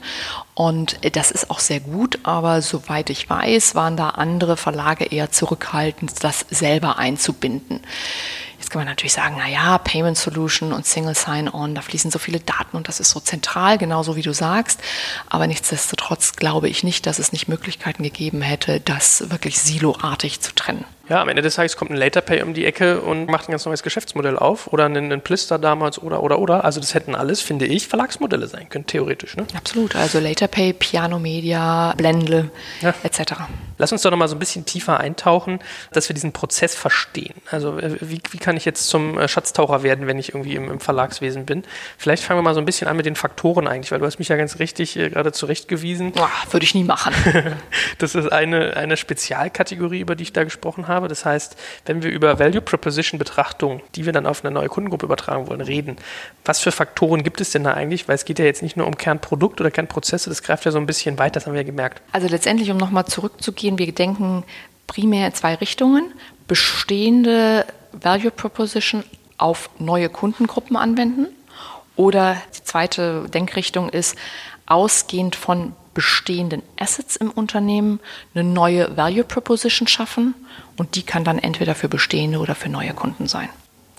[0.59, 5.31] und das ist auch sehr gut, aber soweit ich weiß, waren da andere Verlage eher
[5.31, 7.79] zurückhaltend, das selber einzubinden.
[8.57, 12.19] Jetzt kann man natürlich sagen, na ja, Payment Solution und Single Sign-On, da fließen so
[12.19, 14.81] viele Daten und das ist so zentral, genauso wie du sagst.
[15.29, 20.53] Aber nichtsdestotrotz glaube ich nicht, dass es nicht Möglichkeiten gegeben hätte, das wirklich siloartig zu
[20.53, 20.83] trennen.
[21.09, 23.65] Ja, am Ende des Tages kommt ein LaterPay um die Ecke und macht ein ganz
[23.65, 26.63] neues Geschäftsmodell auf oder ein, ein Plister damals oder, oder, oder.
[26.63, 29.35] Also das hätten alles, finde ich, Verlagsmodelle sein können, theoretisch.
[29.35, 29.47] Ne?
[29.55, 32.93] Absolut, also LaterPay, Piano Media, Blendle ja.
[33.01, 33.33] etc.
[33.79, 35.59] Lass uns doch nochmal so ein bisschen tiefer eintauchen,
[35.93, 37.33] dass wir diesen Prozess verstehen.
[37.49, 40.69] Also äh, wie, wie kann ich jetzt zum äh, Schatztaucher werden, wenn ich irgendwie im,
[40.69, 41.63] im, Verlagswesen bin?
[41.97, 44.19] Vielleicht fangen wir mal so ein bisschen an mit den Faktoren eigentlich, weil du hast
[44.19, 46.11] mich ja ganz richtig äh, gerade zurechtgewiesen.
[46.11, 47.15] Boah, würde ich nie machen.
[47.97, 51.07] das ist eine, eine Spezialkategorie, über die ich da gesprochen habe habe.
[51.07, 55.05] Das heißt, wenn wir über Value Proposition Betrachtung, die wir dann auf eine neue Kundengruppe
[55.05, 55.97] übertragen wollen, reden,
[56.45, 58.07] was für Faktoren gibt es denn da eigentlich?
[58.07, 60.77] Weil es geht ja jetzt nicht nur um Kernprodukt oder Kernprozesse, das greift ja so
[60.77, 62.01] ein bisschen weit, das haben wir ja gemerkt.
[62.11, 64.43] Also letztendlich, um nochmal zurückzugehen, wir denken
[64.87, 66.13] primär in zwei Richtungen.
[66.47, 69.03] Bestehende Value Proposition
[69.37, 71.27] auf neue Kundengruppen anwenden.
[71.95, 74.15] Oder die zweite Denkrichtung ist,
[74.65, 77.99] ausgehend von bestehenden Assets im Unternehmen
[78.33, 80.33] eine neue Value Proposition schaffen
[80.77, 83.49] und die kann dann entweder für bestehende oder für neue Kunden sein.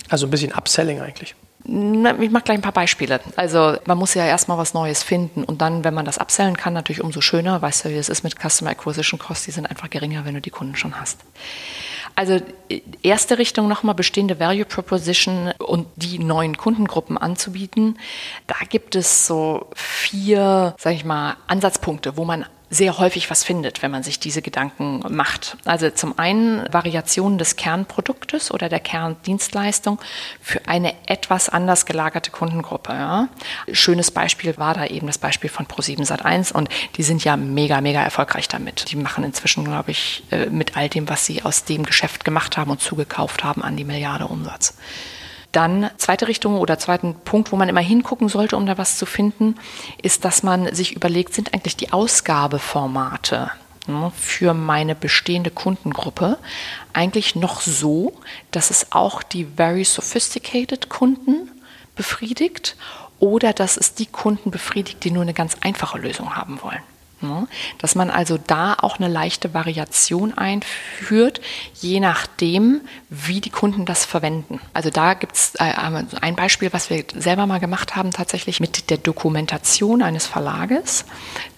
[0.08, 1.34] Also ein bisschen Upselling eigentlich.
[1.64, 3.20] Ich mache gleich ein paar Beispiele.
[3.36, 6.72] Also man muss ja erstmal was Neues finden und dann, wenn man das upsellen kann,
[6.72, 7.60] natürlich umso schöner.
[7.60, 10.40] Weißt du, wie es ist mit Customer Acquisition Costs, die sind einfach geringer, wenn du
[10.40, 11.20] die Kunden schon hast.
[12.14, 12.40] Also
[13.02, 17.98] erste Richtung nochmal bestehende Value Proposition und die neuen Kundengruppen anzubieten.
[18.46, 23.82] Da gibt es so vier, sage ich mal, Ansatzpunkte, wo man sehr häufig was findet,
[23.82, 25.56] wenn man sich diese Gedanken macht.
[25.64, 29.98] Also zum einen Variationen des Kernproduktes oder der Kerndienstleistung
[30.40, 32.92] für eine etwas anders gelagerte Kundengruppe.
[32.92, 33.28] Ja.
[33.72, 37.80] Schönes Beispiel war da eben das Beispiel von Pro7 Sat1 und die sind ja mega,
[37.80, 38.92] mega erfolgreich damit.
[38.92, 42.56] Die machen inzwischen, glaube ich, äh, mit all dem, was sie aus dem Geschäft gemacht
[42.56, 44.74] haben und zugekauft haben, an die Milliarde Umsatz.
[45.52, 49.06] Dann zweite Richtung oder zweiten Punkt, wo man immer hingucken sollte, um da was zu
[49.06, 49.56] finden,
[50.00, 53.50] ist, dass man sich überlegt, sind eigentlich die Ausgabeformate
[53.88, 56.38] ne, für meine bestehende Kundengruppe
[56.92, 58.12] eigentlich noch so,
[58.52, 61.50] dass es auch die very sophisticated Kunden
[61.96, 62.76] befriedigt
[63.18, 66.82] oder dass es die Kunden befriedigt, die nur eine ganz einfache Lösung haben wollen.
[67.22, 67.46] Ne?
[67.78, 71.40] Dass man also da auch eine leichte Variation einführt,
[71.74, 74.60] je nachdem, wie die Kunden das verwenden.
[74.72, 75.72] Also da gibt es äh,
[76.20, 81.04] ein Beispiel, was wir selber mal gemacht haben, tatsächlich mit der Dokumentation eines Verlages.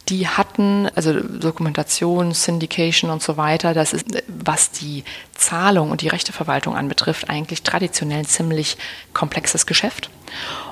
[0.08, 6.08] Die hatten, also Dokumentation, Syndication und so weiter, das ist, was die Zahlung und die
[6.08, 8.76] Rechteverwaltung anbetrifft, eigentlich traditionell ein ziemlich
[9.14, 10.10] komplexes Geschäft.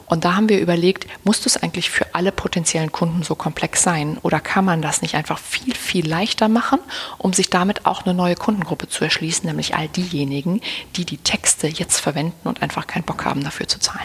[0.07, 4.19] Und da haben wir überlegt, muss das eigentlich für alle potenziellen Kunden so komplex sein
[4.23, 6.81] oder kann man das nicht einfach viel, viel leichter machen,
[7.17, 10.61] um sich damit auch eine neue Kundengruppe zu erschließen, nämlich all diejenigen,
[10.97, 14.01] die die Texte jetzt verwenden und einfach keinen Bock haben, dafür zu zahlen.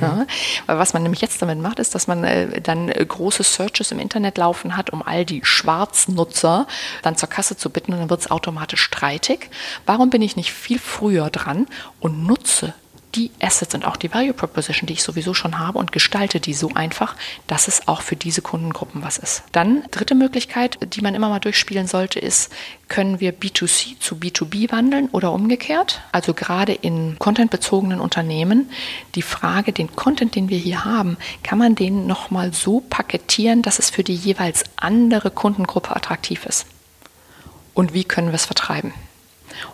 [0.00, 0.26] Ja,
[0.66, 3.92] weil was man nämlich jetzt damit macht, ist, dass man äh, dann äh, große Searches
[3.92, 6.66] im Internet laufen hat, um all die Schwarznutzer
[7.02, 9.50] dann zur Kasse zu bitten und dann wird es automatisch streitig.
[9.86, 11.66] Warum bin ich nicht viel früher dran
[12.00, 12.74] und nutze
[13.14, 16.54] die Assets und auch die Value Proposition, die ich sowieso schon habe und gestalte die
[16.54, 17.14] so einfach,
[17.46, 19.44] dass es auch für diese Kundengruppen was ist.
[19.52, 22.52] Dann dritte Möglichkeit, die man immer mal durchspielen sollte, ist,
[22.88, 26.02] können wir B2C zu B2B wandeln oder umgekehrt?
[26.12, 28.70] Also gerade in contentbezogenen Unternehmen
[29.14, 33.78] die Frage, den Content, den wir hier haben, kann man den nochmal so paketieren, dass
[33.78, 36.66] es für die jeweils andere Kundengruppe attraktiv ist?
[37.74, 38.92] Und wie können wir es vertreiben?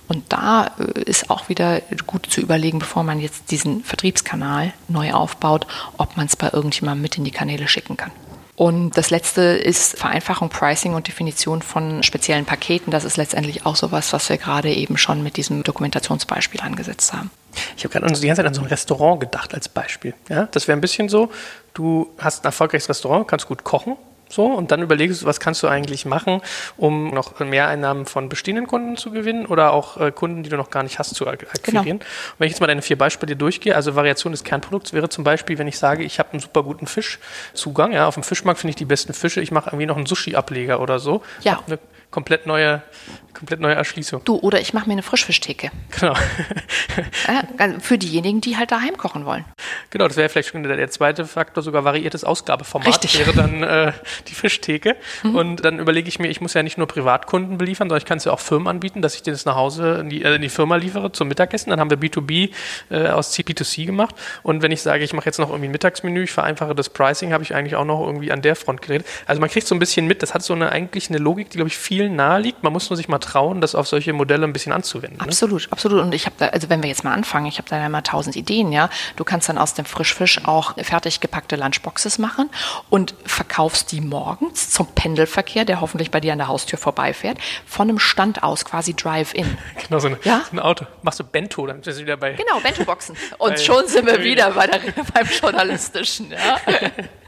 [0.09, 5.13] Und da äh, ist auch wieder gut zu überlegen, bevor man jetzt diesen Vertriebskanal neu
[5.13, 8.13] aufbaut, ob man es bei irgendjemandem mit in die Kanäle schicken kann.
[8.59, 12.91] Und das letzte ist Vereinfachung, Pricing und Definition von speziellen Paketen.
[12.91, 17.31] Das ist letztendlich auch sowas, was wir gerade eben schon mit diesem Dokumentationsbeispiel angesetzt haben.
[17.77, 20.13] Ich habe gerade die ganze Zeit an so ein Restaurant gedacht als Beispiel.
[20.29, 21.31] Ja, das wäre ein bisschen so,
[21.73, 23.97] du hast ein erfolgreiches Restaurant, kannst gut kochen,
[24.29, 26.41] So, und dann überlegst du, was kannst du eigentlich machen,
[26.77, 30.57] um noch mehr Einnahmen von bestehenden Kunden zu gewinnen oder auch äh, Kunden, die du
[30.57, 31.85] noch gar nicht hast, zu akquirieren.
[31.85, 31.93] Genau.
[31.93, 32.05] Und
[32.39, 35.59] wenn ich jetzt mal deine vier Beispiele durchgehe, also Variation des Kernprodukts wäre zum Beispiel,
[35.59, 38.77] wenn ich sage, ich habe einen super guten Fischzugang, ja, auf dem Fischmarkt finde ich
[38.77, 41.23] die besten Fische, ich mache irgendwie noch einen Sushi-Ableger oder so.
[41.43, 41.63] Ja.
[41.67, 41.79] Eine
[42.11, 42.83] komplett neue,
[43.35, 44.23] komplett neue Erschließung.
[44.25, 45.71] Du, oder ich mache mir eine Frischfischtheke.
[45.99, 46.15] Genau.
[47.81, 49.45] für diejenigen, die halt daheim kochen wollen.
[49.91, 53.19] Genau, das wäre vielleicht schon der, der, zweite Faktor, sogar variiertes Ausgabeformat Richtig.
[53.19, 53.93] wäre dann äh,
[54.29, 54.97] die Fischtheke.
[55.23, 55.35] Mhm.
[55.35, 58.19] Und dann überlege ich mir, ich muss ja nicht nur Privatkunden beliefern, sondern ich kann
[58.19, 60.43] es ja auch Firmen anbieten, dass ich denen das nach Hause in die, äh, in
[60.43, 61.71] die Firma liefere zum Mittagessen.
[61.71, 62.51] Dann haben wir B2B
[62.91, 64.15] äh, aus B2C gemacht.
[64.43, 67.33] Und wenn ich sage, ich mache jetzt noch irgendwie ein Mittagsmenü, ich vereinfache das Pricing,
[67.33, 69.07] habe ich eigentlich auch noch irgendwie an der Front geredet.
[69.27, 71.57] Also man kriegt so ein bisschen mit, das hat so eine eigentlich eine Logik, die,
[71.57, 72.63] glaube ich, vielen nahe liegt.
[72.63, 75.19] Man muss nur sich mal trauen, das auf solche Modelle ein bisschen anzuwenden.
[75.19, 75.25] Ne?
[75.25, 75.69] Absolut, ne?
[75.73, 76.03] absolut.
[76.03, 78.03] Und ich habe da, also wenn wir jetzt mal anfangen, ich habe da ja mal
[78.03, 78.91] tausend Ideen, ja.
[79.17, 82.51] Du kannst dann aus dem Frischfisch auch fertig gepackte Lunchboxes machen
[82.91, 87.89] und verkaufst die morgens zum Pendelverkehr, der hoffentlich bei dir an der Haustür vorbeifährt, von
[87.89, 89.59] einem Stand aus quasi Drive-In.
[89.89, 90.43] Genau, so, eine, ja?
[90.45, 90.87] so, ein Auto.
[91.03, 92.33] Machst du Bento, dann bist du wieder bei.
[92.33, 93.17] Genau, Bento-Boxen.
[93.39, 94.81] Und schon sind wir wieder bei der,
[95.15, 96.59] beim Journalistischen, ja.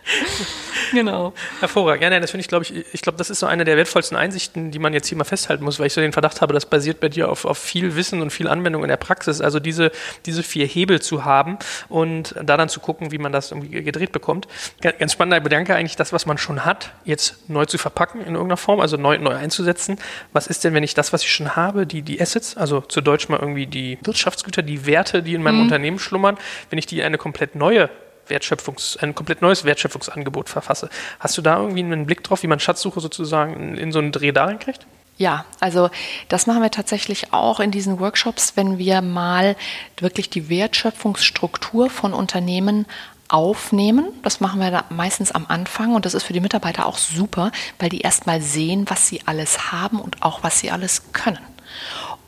[0.93, 1.33] genau.
[1.61, 2.03] Hervorragend.
[2.03, 4.17] Ja, nein, das finde ich, glaube ich, ich glaube, das ist so eine der wertvollsten
[4.17, 6.67] Einsichten, die man jetzt hier mal festhalten muss, weil ich so den Verdacht habe, das
[6.67, 9.41] basiert bei dir auf, auf viel Wissen und viel Anwendung in der Praxis.
[9.41, 9.93] Also diese,
[10.27, 11.59] diese vier Hebel zu haben
[11.89, 14.49] und da dann zu gucken, wie man das irgendwie gedreht bekommt.
[14.81, 18.57] Ganz spannender Gedanke eigentlich, das, was man schon hat, jetzt neu zu verpacken in irgendeiner
[18.57, 19.99] Form, also neu, neu einzusetzen.
[20.33, 23.01] Was ist denn, wenn ich das, was ich schon habe, die, die Assets, also zu
[23.01, 25.63] Deutsch mal irgendwie die Wirtschaftsgüter, die Werte, die in meinem mhm.
[25.63, 26.39] Unternehmen schlummern,
[26.71, 27.91] wenn ich die in eine komplett neue
[28.31, 30.89] Wertschöpfungs-, ein komplett neues Wertschöpfungsangebot verfasse.
[31.19, 34.33] Hast du da irgendwie einen Blick drauf, wie man Schatzsuche sozusagen in, so einen Dreh
[34.33, 34.87] darin kriegt?
[35.19, 35.91] Ja, also
[36.29, 39.55] das machen wir tatsächlich auch in diesen Workshops, wenn wir mal
[39.99, 42.87] wirklich die Wertschöpfungsstruktur von Unternehmen
[43.29, 44.07] aufnehmen.
[44.23, 47.91] Das machen wir meistens am Anfang und das ist für die Mitarbeiter auch super, weil
[47.91, 51.39] die erstmal sehen, was sie alles haben und auch was sie alles können.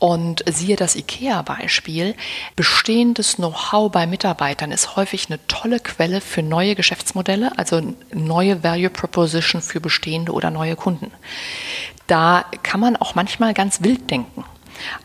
[0.03, 2.17] Und siehe das IKEA-Beispiel,
[2.57, 8.91] bestehendes Know-how bei Mitarbeitern ist häufig eine tolle Quelle für neue Geschäftsmodelle, also neue Value
[8.91, 11.13] Proposition für bestehende oder neue Kunden.
[12.09, 14.45] Da kann man auch manchmal ganz wild denken.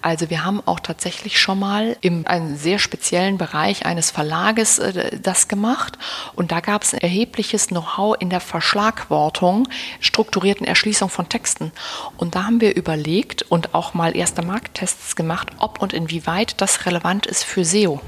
[0.02, 5.20] Also wir haben auch tatsächlich schon mal in einem sehr speziellen Bereich eines Verlages äh,
[5.20, 5.98] das gemacht
[6.36, 9.68] und da gab es ein erhebliches Know-how in der Verschlagwortung,
[10.00, 11.72] strukturierten Erschließung von Texten.
[12.18, 16.86] Und da haben wir überlegt und auch mal erste Markttests gemacht, ob und inwieweit das
[16.86, 18.02] relevant ist für SEO.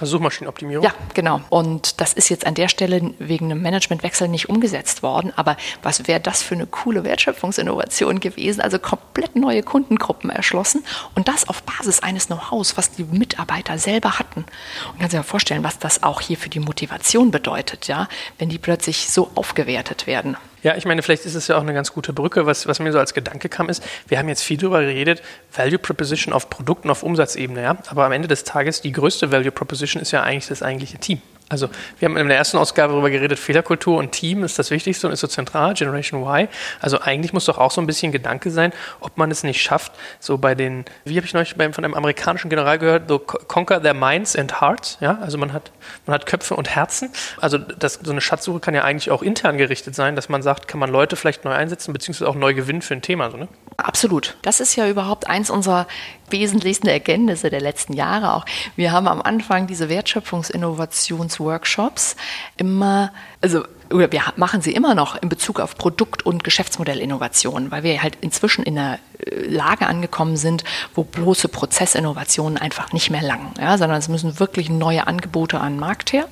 [0.00, 0.84] Also Suchmaschinenoptimierung?
[0.84, 1.42] Ja, genau.
[1.50, 5.32] Und das ist jetzt an der Stelle wegen einem Managementwechsel nicht umgesetzt worden.
[5.36, 8.62] Aber was wäre das für eine coole Wertschöpfungsinnovation gewesen?
[8.62, 10.84] Also komplett neue Kundengruppen erschlossen
[11.14, 14.46] und das auf Basis eines Know-hows, was die Mitarbeiter selber hatten.
[14.92, 18.08] Und kannst dir vorstellen, was das auch hier für die Motivation bedeutet, ja,
[18.38, 20.36] wenn die plötzlich so aufgewertet werden.
[20.62, 22.46] Ja, ich meine, vielleicht ist es ja auch eine ganz gute Brücke.
[22.46, 25.22] Was, was mir so als Gedanke kam, ist, wir haben jetzt viel darüber geredet,
[25.54, 27.76] Value Proposition auf Produkten, auf Umsatzebene, ja.
[27.88, 31.22] Aber am Ende des Tages, die größte Value Proposition ist ja eigentlich das eigentliche Team.
[31.50, 35.08] Also wir haben in der ersten Ausgabe darüber geredet, Fehlerkultur und Team ist das Wichtigste
[35.08, 36.48] und ist so zentral, Generation Y.
[36.80, 39.92] Also eigentlich muss doch auch so ein bisschen Gedanke sein, ob man es nicht schafft,
[40.20, 43.94] so bei den, wie habe ich neulich von einem amerikanischen General gehört, so conquer their
[43.94, 44.96] minds and hearts.
[45.00, 45.72] Ja, also man hat,
[46.06, 47.10] man hat Köpfe und Herzen.
[47.40, 50.68] Also das, so eine Schatzsuche kann ja eigentlich auch intern gerichtet sein, dass man sagt,
[50.68, 53.28] kann man Leute vielleicht neu einsetzen, beziehungsweise auch neu gewinnen für ein Thema.
[53.28, 53.48] So, ne?
[53.76, 54.36] Absolut.
[54.42, 55.88] Das ist ja überhaupt eins unserer
[56.32, 58.44] wesentlichsten Erkenntnisse der letzten Jahre auch.
[58.76, 62.14] Wir haben am Anfang diese Wertschöpfungsinnovationsworkshops
[62.56, 67.82] immer, also oder wir machen sie immer noch in Bezug auf Produkt- und Geschäftsmodellinnovation, weil
[67.82, 70.64] wir halt inzwischen in einer äh, Lage angekommen sind,
[70.94, 75.74] wo bloße Prozessinnovationen einfach nicht mehr langen, ja, sondern es müssen wirklich neue Angebote an
[75.74, 76.28] den Markt her.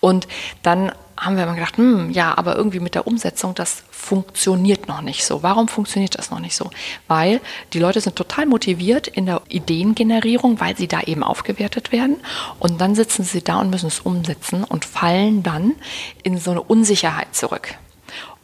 [0.00, 0.28] Und
[0.62, 5.02] dann haben wir immer gedacht, hm, ja, aber irgendwie mit der Umsetzung, das funktioniert noch
[5.02, 5.42] nicht so.
[5.42, 6.70] Warum funktioniert das noch nicht so?
[7.08, 7.40] Weil
[7.72, 12.16] die Leute sind total motiviert in der Ideengenerierung, weil sie da eben aufgewertet werden.
[12.58, 15.74] Und dann sitzen sie da und müssen es umsetzen und fallen dann
[16.22, 17.74] in so eine Unsicherheit zurück.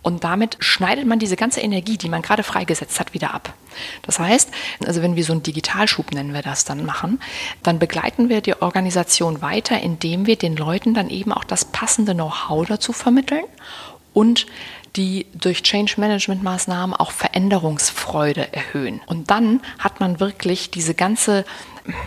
[0.04, 3.54] Und damit schneidet man diese ganze Energie, die man gerade freigesetzt hat, wieder ab.
[4.02, 4.50] Das heißt,
[4.86, 7.20] also wenn wir so einen Digitalschub nennen wir das dann machen,
[7.62, 12.12] dann begleiten wir die Organisation weiter, indem wir den Leuten dann eben auch das passende
[12.14, 13.44] Know-how dazu vermitteln
[14.12, 14.46] und
[14.94, 19.00] die durch Change Management Maßnahmen auch Veränderungsfreude erhöhen.
[19.06, 21.46] Und dann hat man wirklich diese ganze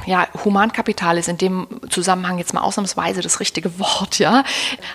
[0.05, 4.43] ja, Humankapital ist in dem Zusammenhang jetzt mal ausnahmsweise das richtige Wort, ja,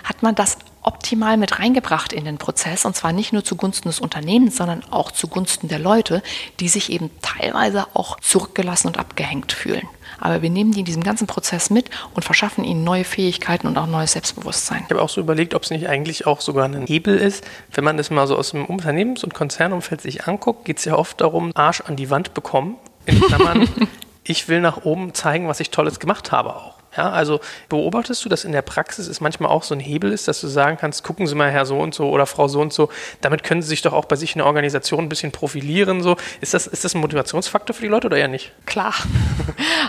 [0.03, 3.99] hat man das optimal mit reingebracht in den Prozess und zwar nicht nur zugunsten des
[3.99, 6.21] Unternehmens, sondern auch zugunsten der Leute,
[6.59, 9.87] die sich eben teilweise auch zurückgelassen und abgehängt fühlen.
[10.19, 13.77] Aber wir nehmen die in diesem ganzen Prozess mit und verschaffen ihnen neue Fähigkeiten und
[13.77, 14.83] auch neues Selbstbewusstsein.
[14.85, 17.45] Ich habe auch so überlegt, ob es nicht eigentlich auch sogar ein Hebel ist.
[17.71, 20.95] Wenn man das mal so aus dem Unternehmens- und Konzernumfeld sich anguckt, geht es ja
[20.95, 22.77] oft darum, Arsch an die Wand bekommen.
[23.05, 23.67] In Klammern,
[24.23, 26.72] ich will nach oben zeigen, was ich Tolles gemacht habe auch.
[26.95, 30.27] Ja, also beobachtest du, dass in der Praxis es manchmal auch so ein Hebel ist,
[30.27, 32.71] dass du sagen kannst, gucken Sie mal Herr so und so oder Frau so und
[32.71, 32.89] so,
[33.21, 36.01] damit können Sie sich doch auch bei sich in der Organisation ein bisschen profilieren.
[36.01, 36.17] So.
[36.41, 38.51] Ist, das, ist das ein Motivationsfaktor für die Leute oder eher nicht?
[38.65, 38.93] Klar.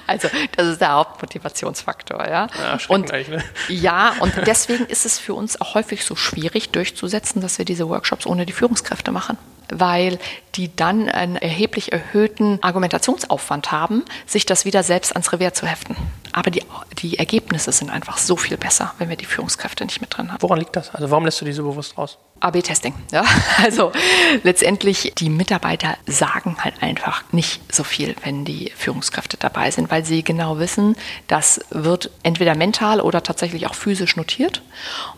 [0.06, 2.46] Also das ist der Hauptmotivationsfaktor, ja.
[2.58, 3.42] Ja, und, ne?
[3.68, 7.88] ja, und deswegen ist es für uns auch häufig so schwierig durchzusetzen, dass wir diese
[7.88, 9.38] Workshops ohne die Führungskräfte machen
[9.80, 10.18] weil
[10.54, 15.96] die dann einen erheblich erhöhten Argumentationsaufwand haben, sich das wieder selbst ans Revier zu heften.
[16.32, 16.62] Aber die,
[16.98, 20.42] die Ergebnisse sind einfach so viel besser, wenn wir die Führungskräfte nicht mit drin haben.
[20.42, 20.94] Woran liegt das?
[20.94, 22.18] Also warum lässt du die so bewusst raus?
[22.40, 22.94] AB-Testing.
[23.12, 23.24] Ja?
[23.62, 23.92] Also
[24.42, 30.04] letztendlich, die Mitarbeiter sagen halt einfach nicht so viel, wenn die Führungskräfte dabei sind, weil
[30.04, 34.62] sie genau wissen, das wird entweder mental oder tatsächlich auch physisch notiert.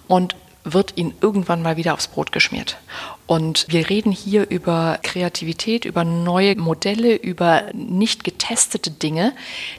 [0.06, 2.76] Und wird ihnen irgendwann mal wieder aufs Brot geschmiert.
[3.26, 9.34] Und wir reden hier über Kreativität, über neue Modelle, über nicht getestete Dinge.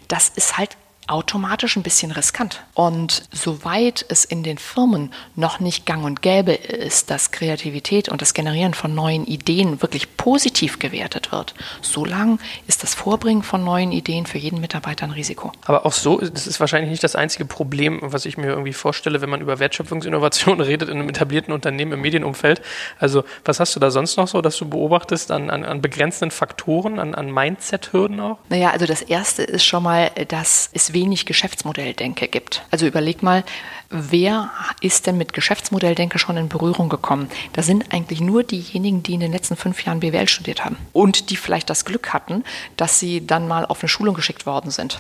[0.08, 2.64] Das ist halt automatisch ein bisschen riskant.
[2.74, 8.22] Und soweit es in den Firmen noch nicht gang und gäbe ist, dass Kreativität und
[8.22, 13.92] das Generieren von neuen Ideen wirklich positiv gewertet wird, solange ist das Vorbringen von neuen
[13.92, 15.52] Ideen für jeden Mitarbeiter ein Risiko.
[15.66, 19.22] Aber auch so, das ist wahrscheinlich nicht das einzige Problem, was ich mir irgendwie vorstelle,
[19.22, 22.62] wenn man über Wertschöpfungsinnovation redet in einem etablierten Unternehmen im Medienumfeld.
[23.00, 26.32] Also was hast du da sonst noch so, dass du beobachtest an, an, an begrenzenden
[26.32, 28.38] Faktoren, an, an Mindset-Hürden auch?
[28.50, 32.64] Naja, also das Erste ist schon mal, dass es wenig Geschäftsmodelldenke gibt.
[32.72, 33.44] Also überleg mal,
[33.92, 34.50] wer
[34.82, 37.30] ist denn mit Geschäftsmodelldenke schon in Berührung gekommen?
[37.54, 41.30] Da sind eigentlich nur diejenigen, die in den letzten fünf Jahren BWL studiert haben und
[41.30, 42.44] die vielleicht das Glück hatten,
[42.78, 45.00] dass sie dann mal auf eine Schulung geschickt worden sind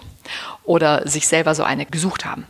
[0.64, 2.46] oder sich selber so eine gesucht haben.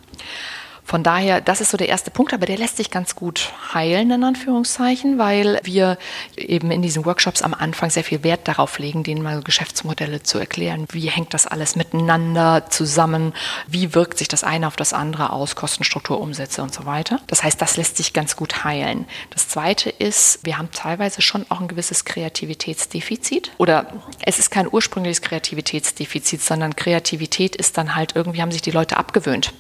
[0.88, 4.10] Von daher, das ist so der erste Punkt, aber der lässt sich ganz gut heilen,
[4.10, 5.98] in Anführungszeichen, weil wir
[6.38, 10.40] eben in diesen Workshops am Anfang sehr viel Wert darauf legen, denen mal Geschäftsmodelle zu
[10.40, 10.86] erklären.
[10.94, 13.34] Wie hängt das alles miteinander zusammen?
[13.68, 15.58] Wie wirkt sich das eine auf das andere aus?
[15.58, 17.20] Kostenstruktur, Umsätze und so weiter.
[17.28, 19.08] Das heißt, das lässt sich ganz gut heilen.
[19.32, 24.72] Das zweite ist, wir haben teilweise schon auch ein gewisses Kreativitätsdefizit oder es ist kein
[24.72, 29.52] ursprüngliches Kreativitätsdefizit, sondern Kreativität ist dann halt irgendwie haben sich die Leute abgewöhnt,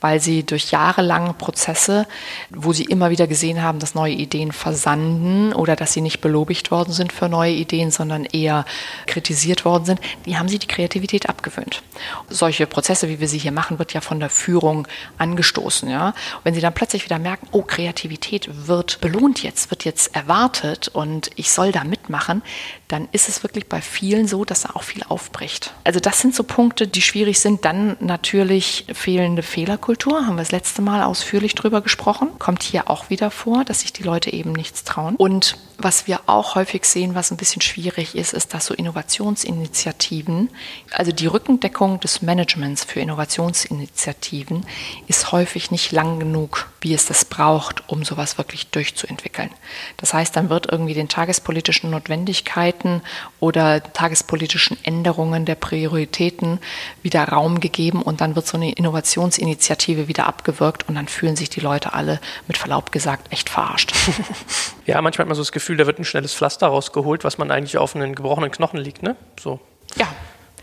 [0.00, 2.06] weil sie durch jahrelange Prozesse,
[2.50, 6.70] wo sie immer wieder gesehen haben, dass neue Ideen versanden oder dass sie nicht belobigt
[6.70, 8.64] worden sind für neue Ideen, sondern eher
[9.06, 11.82] kritisiert worden sind, die haben sie die Kreativität abgewöhnt.
[12.28, 15.88] Solche Prozesse, wie wir sie hier machen, wird ja von der Führung angestoßen.
[15.88, 16.14] Ja?
[16.44, 21.30] wenn sie dann plötzlich wieder merken, oh, Kreativität wird belohnt jetzt, wird jetzt erwartet und
[21.36, 22.42] ich soll da mitmachen,
[22.88, 25.72] dann ist es wirklich bei vielen so, dass da auch viel aufbricht.
[25.84, 27.64] Also das sind so Punkte, die schwierig sind.
[27.64, 32.28] Dann natürlich fehlende Fehlerkultur, haben wir das letzte Mal ausführlich drüber gesprochen.
[32.38, 35.16] Kommt hier auch wieder vor, dass sich die Leute eben nichts trauen.
[35.16, 40.50] Und was wir auch häufig sehen, was ein bisschen schwierig ist, ist, dass so Innovationsinitiativen,
[40.92, 44.66] also die Rückendeckung des Managements für Innovationsinitiativen
[45.08, 49.50] ist häufig nicht lang genug, wie es das braucht, um sowas wirklich durchzuentwickeln.
[49.96, 53.02] Das heißt, dann wird irgendwie den tagespolitischen Notwendigkeiten
[53.40, 56.58] oder tagespolitischen Änderungen der Prioritäten
[57.02, 61.50] wieder Raum gegeben und dann wird so eine Innovationsinitiative wieder abgewirkt und dann fühlen sich
[61.50, 63.92] die Leute alle mit Verlaub gesagt echt verarscht.
[64.86, 67.50] Ja, manchmal hat man so das Gefühl, da wird ein schnelles Pflaster rausgeholt, was man
[67.50, 69.16] eigentlich auf einen gebrochenen Knochen liegt, ne?
[69.38, 69.60] So.
[69.96, 70.08] Ja,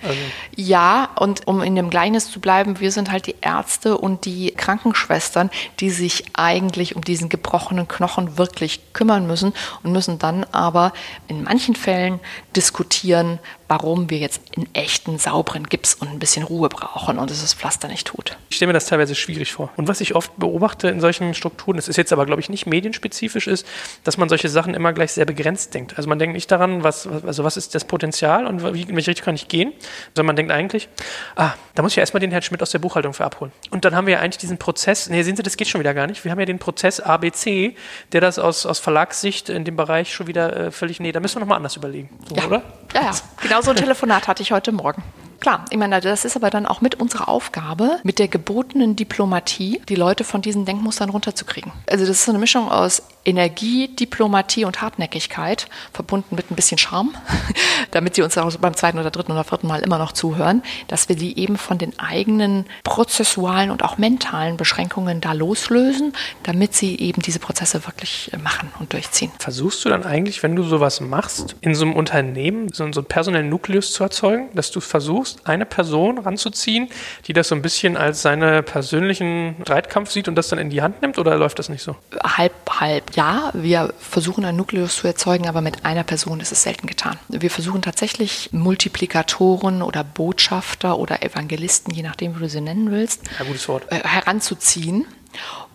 [0.01, 0.19] also.
[0.55, 4.51] Ja, und um in dem Gleichnis zu bleiben, wir sind halt die Ärzte und die
[4.51, 9.53] Krankenschwestern, die sich eigentlich um diesen gebrochenen Knochen wirklich kümmern müssen
[9.83, 10.93] und müssen dann aber
[11.27, 12.21] in manchen Fällen
[12.55, 17.41] diskutieren, warum wir jetzt in echten, sauberen Gips und ein bisschen Ruhe brauchen und es
[17.41, 18.35] das Pflaster nicht tut.
[18.49, 19.69] Ich stelle mir das teilweise schwierig vor.
[19.77, 22.65] Und was ich oft beobachte in solchen Strukturen, das ist jetzt aber, glaube ich, nicht
[22.65, 23.67] medienspezifisch, ist,
[24.03, 25.97] dass man solche Sachen immer gleich sehr begrenzt denkt.
[25.97, 29.11] Also man denkt nicht daran, was, also was ist das Potenzial und wie, in welche
[29.11, 29.71] Richtung kann ich gehen,
[30.15, 30.89] sondern man denkt eigentlich,
[31.35, 33.51] ah, da muss ich ja erstmal den Herrn Schmidt aus der Buchhaltung für abholen.
[33.69, 35.93] Und dann haben wir ja eigentlich diesen Prozess, nee, sehen Sie, das geht schon wieder
[35.93, 36.23] gar nicht.
[36.23, 37.75] Wir haben ja den Prozess ABC,
[38.13, 41.35] der das aus, aus Verlagssicht in dem Bereich schon wieder äh, völlig, nee, da müssen
[41.35, 42.09] wir nochmal anders überlegen.
[42.27, 42.47] So, ja.
[42.47, 42.63] oder?
[42.95, 45.03] Ja, ja, genau Genau so ein Telefonat hatte ich heute Morgen.
[45.41, 49.81] Klar, ich meine, das ist aber dann auch mit unserer Aufgabe, mit der gebotenen Diplomatie,
[49.89, 51.73] die Leute von diesen Denkmustern runterzukriegen.
[51.89, 56.77] Also das ist so eine Mischung aus Energie, Diplomatie und Hartnäckigkeit, verbunden mit ein bisschen
[56.77, 57.13] Charme,
[57.91, 61.09] damit sie uns auch beim zweiten oder dritten oder vierten Mal immer noch zuhören, dass
[61.09, 66.13] wir die eben von den eigenen prozessualen und auch mentalen Beschränkungen da loslösen,
[66.43, 69.31] damit sie eben diese Prozesse wirklich machen und durchziehen.
[69.39, 73.07] Versuchst du dann eigentlich, wenn du sowas machst, in so einem Unternehmen so, so einen
[73.07, 76.89] personellen Nukleus zu erzeugen, dass du versuchst, eine Person ranzuziehen,
[77.27, 80.81] die das so ein bisschen als seine persönlichen Streitkampf sieht und das dann in die
[80.81, 81.95] Hand nimmt oder läuft das nicht so?
[82.23, 83.15] Halb, halb.
[83.19, 87.19] Ja, wir versuchen einen Nukleus zu erzeugen, aber mit einer Person ist es selten getan.
[87.27, 93.23] Wir versuchen tatsächlich Multiplikatoren oder Botschafter oder Evangelisten, je nachdem, wie du sie nennen willst,
[93.37, 93.91] ja, gutes Wort.
[93.91, 95.05] Äh, heranzuziehen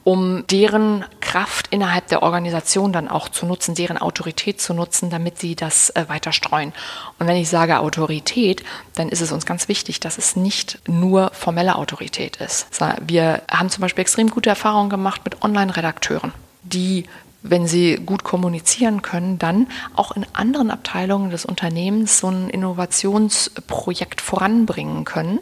[0.05, 5.39] um deren Kraft innerhalb der Organisation dann auch zu nutzen, deren Autorität zu nutzen, damit
[5.39, 6.73] sie das äh, weiter streuen.
[7.19, 8.63] Und wenn ich sage Autorität,
[8.95, 12.69] dann ist es uns ganz wichtig, dass es nicht nur formelle Autorität ist.
[13.01, 16.35] Wir haben zum Beispiel extrem gute Erfahrungen gemacht mit Online-Redakteuren,
[16.65, 17.05] die
[17.45, 24.23] wenn sie gut kommunizieren können, dann auch in anderen Abteilungen des Unternehmens so ein Innovationsprojekt
[24.23, 25.39] voranbringen können,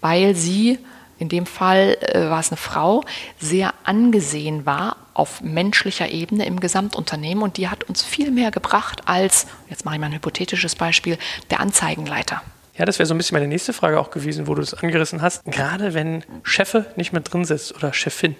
[0.00, 0.78] weil sie
[1.18, 3.04] in dem Fall äh, war es eine Frau,
[3.38, 9.02] sehr angesehen war auf menschlicher Ebene im Gesamtunternehmen und die hat uns viel mehr gebracht
[9.04, 11.18] als, jetzt mache ich mal ein hypothetisches Beispiel,
[11.50, 12.42] der Anzeigenleiter.
[12.76, 15.20] Ja, das wäre so ein bisschen meine nächste Frage auch gewesen, wo du das angerissen
[15.20, 15.44] hast.
[15.44, 18.34] Gerade wenn Chefe nicht mehr drin sitzt oder Chefin,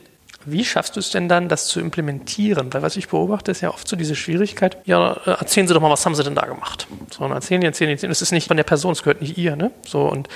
[0.46, 2.72] wie schaffst du es denn dann, das zu implementieren?
[2.72, 5.80] Weil was ich beobachte, ist ja oft so diese Schwierigkeit, ja, äh, erzählen Sie doch
[5.80, 6.86] mal, was haben Sie denn da gemacht?
[7.10, 8.10] So, und erzählen erzählen erzählen.
[8.10, 9.70] Das ist nicht von der Person, es gehört nicht ihr, ne?
[9.86, 10.28] So, und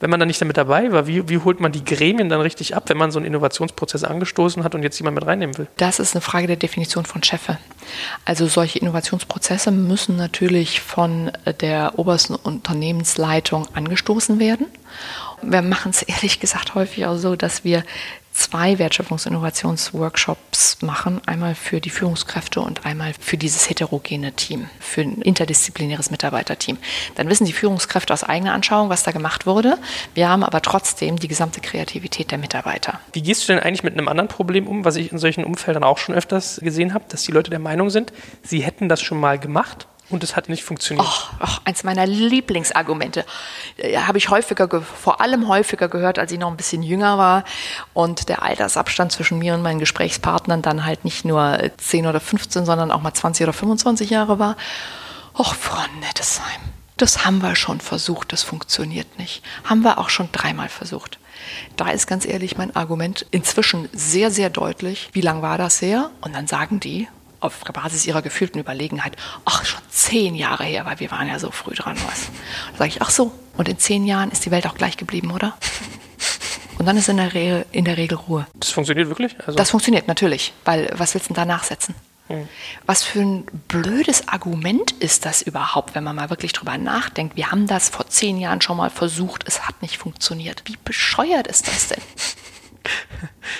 [0.00, 2.74] wenn man dann nicht damit dabei war, wie, wie holt man die Gremien dann richtig
[2.74, 5.66] ab, wenn man so einen Innovationsprozess angestoßen hat und jetzt jemand mit reinnehmen will?
[5.76, 7.58] Das ist eine Frage der Definition von Chefe.
[8.24, 11.30] Also solche Innovationsprozesse müssen natürlich von
[11.60, 14.66] der obersten Unternehmensleitung angestoßen werden.
[15.42, 17.84] Wir machen es ehrlich gesagt häufig auch so, dass wir
[18.40, 21.20] zwei Wertschöpfungs-Innovationsworkshops machen.
[21.26, 26.78] Einmal für die Führungskräfte und einmal für dieses heterogene Team, für ein interdisziplinäres Mitarbeiterteam.
[27.16, 29.76] Dann wissen die Führungskräfte aus eigener Anschauung, was da gemacht wurde.
[30.14, 32.98] Wir haben aber trotzdem die gesamte Kreativität der Mitarbeiter.
[33.12, 35.84] Wie gehst du denn eigentlich mit einem anderen Problem um, was ich in solchen Umfeldern
[35.84, 39.20] auch schon öfters gesehen habe, dass die Leute der Meinung sind, sie hätten das schon
[39.20, 41.06] mal gemacht und es hat nicht funktioniert.
[41.06, 43.24] Oh, oh, eins meiner Lieblingsargumente.
[43.76, 47.44] Äh, Habe ich häufiger, vor allem häufiger gehört, als ich noch ein bisschen jünger war
[47.94, 52.66] und der Altersabstand zwischen mir und meinen Gesprächspartnern dann halt nicht nur 10 oder 15,
[52.66, 54.56] sondern auch mal 20 oder 25 Jahre war.
[55.38, 56.60] Och, Frau Nettesheim,
[56.96, 59.42] das haben wir schon versucht, das funktioniert nicht.
[59.64, 61.18] Haben wir auch schon dreimal versucht.
[61.76, 65.08] Da ist ganz ehrlich mein Argument inzwischen sehr, sehr deutlich.
[65.12, 66.10] Wie lang war das her?
[66.20, 67.08] Und dann sagen die,
[67.40, 71.50] auf Basis ihrer gefühlten Überlegenheit, ach, schon zehn Jahre her, weil wir waren ja so
[71.50, 72.26] früh dran, was.
[72.72, 75.30] Da sage ich, ach so, und in zehn Jahren ist die Welt auch gleich geblieben,
[75.30, 75.56] oder?
[76.78, 78.46] Und dann ist in der, Regel, in der Regel Ruhe.
[78.54, 79.36] Das funktioniert wirklich?
[79.40, 81.94] Also das funktioniert natürlich, weil was willst du denn da nachsetzen?
[82.28, 82.48] Hm.
[82.86, 87.36] Was für ein blödes Argument ist das überhaupt, wenn man mal wirklich drüber nachdenkt?
[87.36, 90.62] Wir haben das vor zehn Jahren schon mal versucht, es hat nicht funktioniert.
[90.64, 92.02] Wie bescheuert ist das denn?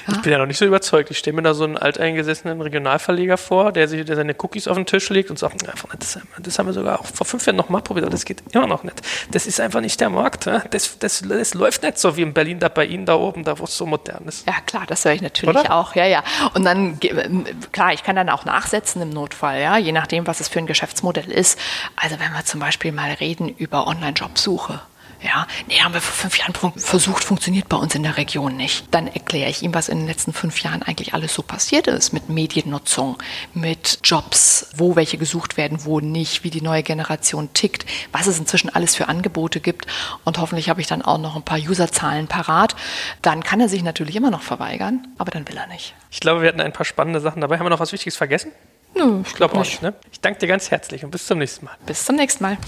[0.08, 1.10] Ich bin ja noch nicht so überzeugt.
[1.10, 4.76] Ich stelle mir da so einen alteingesessenen Regionalverleger vor, der sich der seine Cookies auf
[4.76, 5.62] den Tisch legt und sagt,
[5.98, 8.42] das, das haben wir sogar auch vor fünf Jahren noch mal probiert, aber das geht
[8.52, 9.00] immer noch nicht.
[9.30, 10.46] Das ist einfach nicht der Markt.
[10.70, 13.58] Das, das, das läuft nicht so wie in Berlin, da bei Ihnen da oben, da
[13.58, 14.46] wo es so modern ist.
[14.46, 15.74] Ja, klar, das höre ich natürlich Oder?
[15.74, 15.94] auch.
[15.94, 16.22] Ja, ja.
[16.54, 16.98] Und dann,
[17.72, 20.66] klar, ich kann dann auch nachsetzen im Notfall, ja, je nachdem, was es für ein
[20.66, 21.58] Geschäftsmodell ist.
[21.96, 24.80] Also wenn wir zum Beispiel mal reden über Online-Jobsuche.
[25.22, 28.86] Ja, nee, haben wir vor fünf Jahren versucht, funktioniert bei uns in der Region nicht.
[28.90, 32.12] Dann erkläre ich ihm, was in den letzten fünf Jahren eigentlich alles so passiert ist
[32.12, 33.18] mit Mediennutzung,
[33.52, 38.38] mit Jobs, wo welche gesucht werden, wo nicht, wie die neue Generation tickt, was es
[38.38, 39.86] inzwischen alles für Angebote gibt.
[40.24, 42.74] Und hoffentlich habe ich dann auch noch ein paar Userzahlen parat.
[43.20, 45.94] Dann kann er sich natürlich immer noch verweigern, aber dann will er nicht.
[46.10, 47.58] Ich glaube, wir hatten ein paar spannende Sachen dabei.
[47.58, 48.52] Haben wir noch was Wichtiges vergessen?
[48.94, 49.82] Nö, ich glaube auch nicht.
[49.82, 49.94] Ne?
[50.10, 51.76] Ich danke dir ganz herzlich und bis zum nächsten Mal.
[51.86, 52.58] Bis zum nächsten Mal.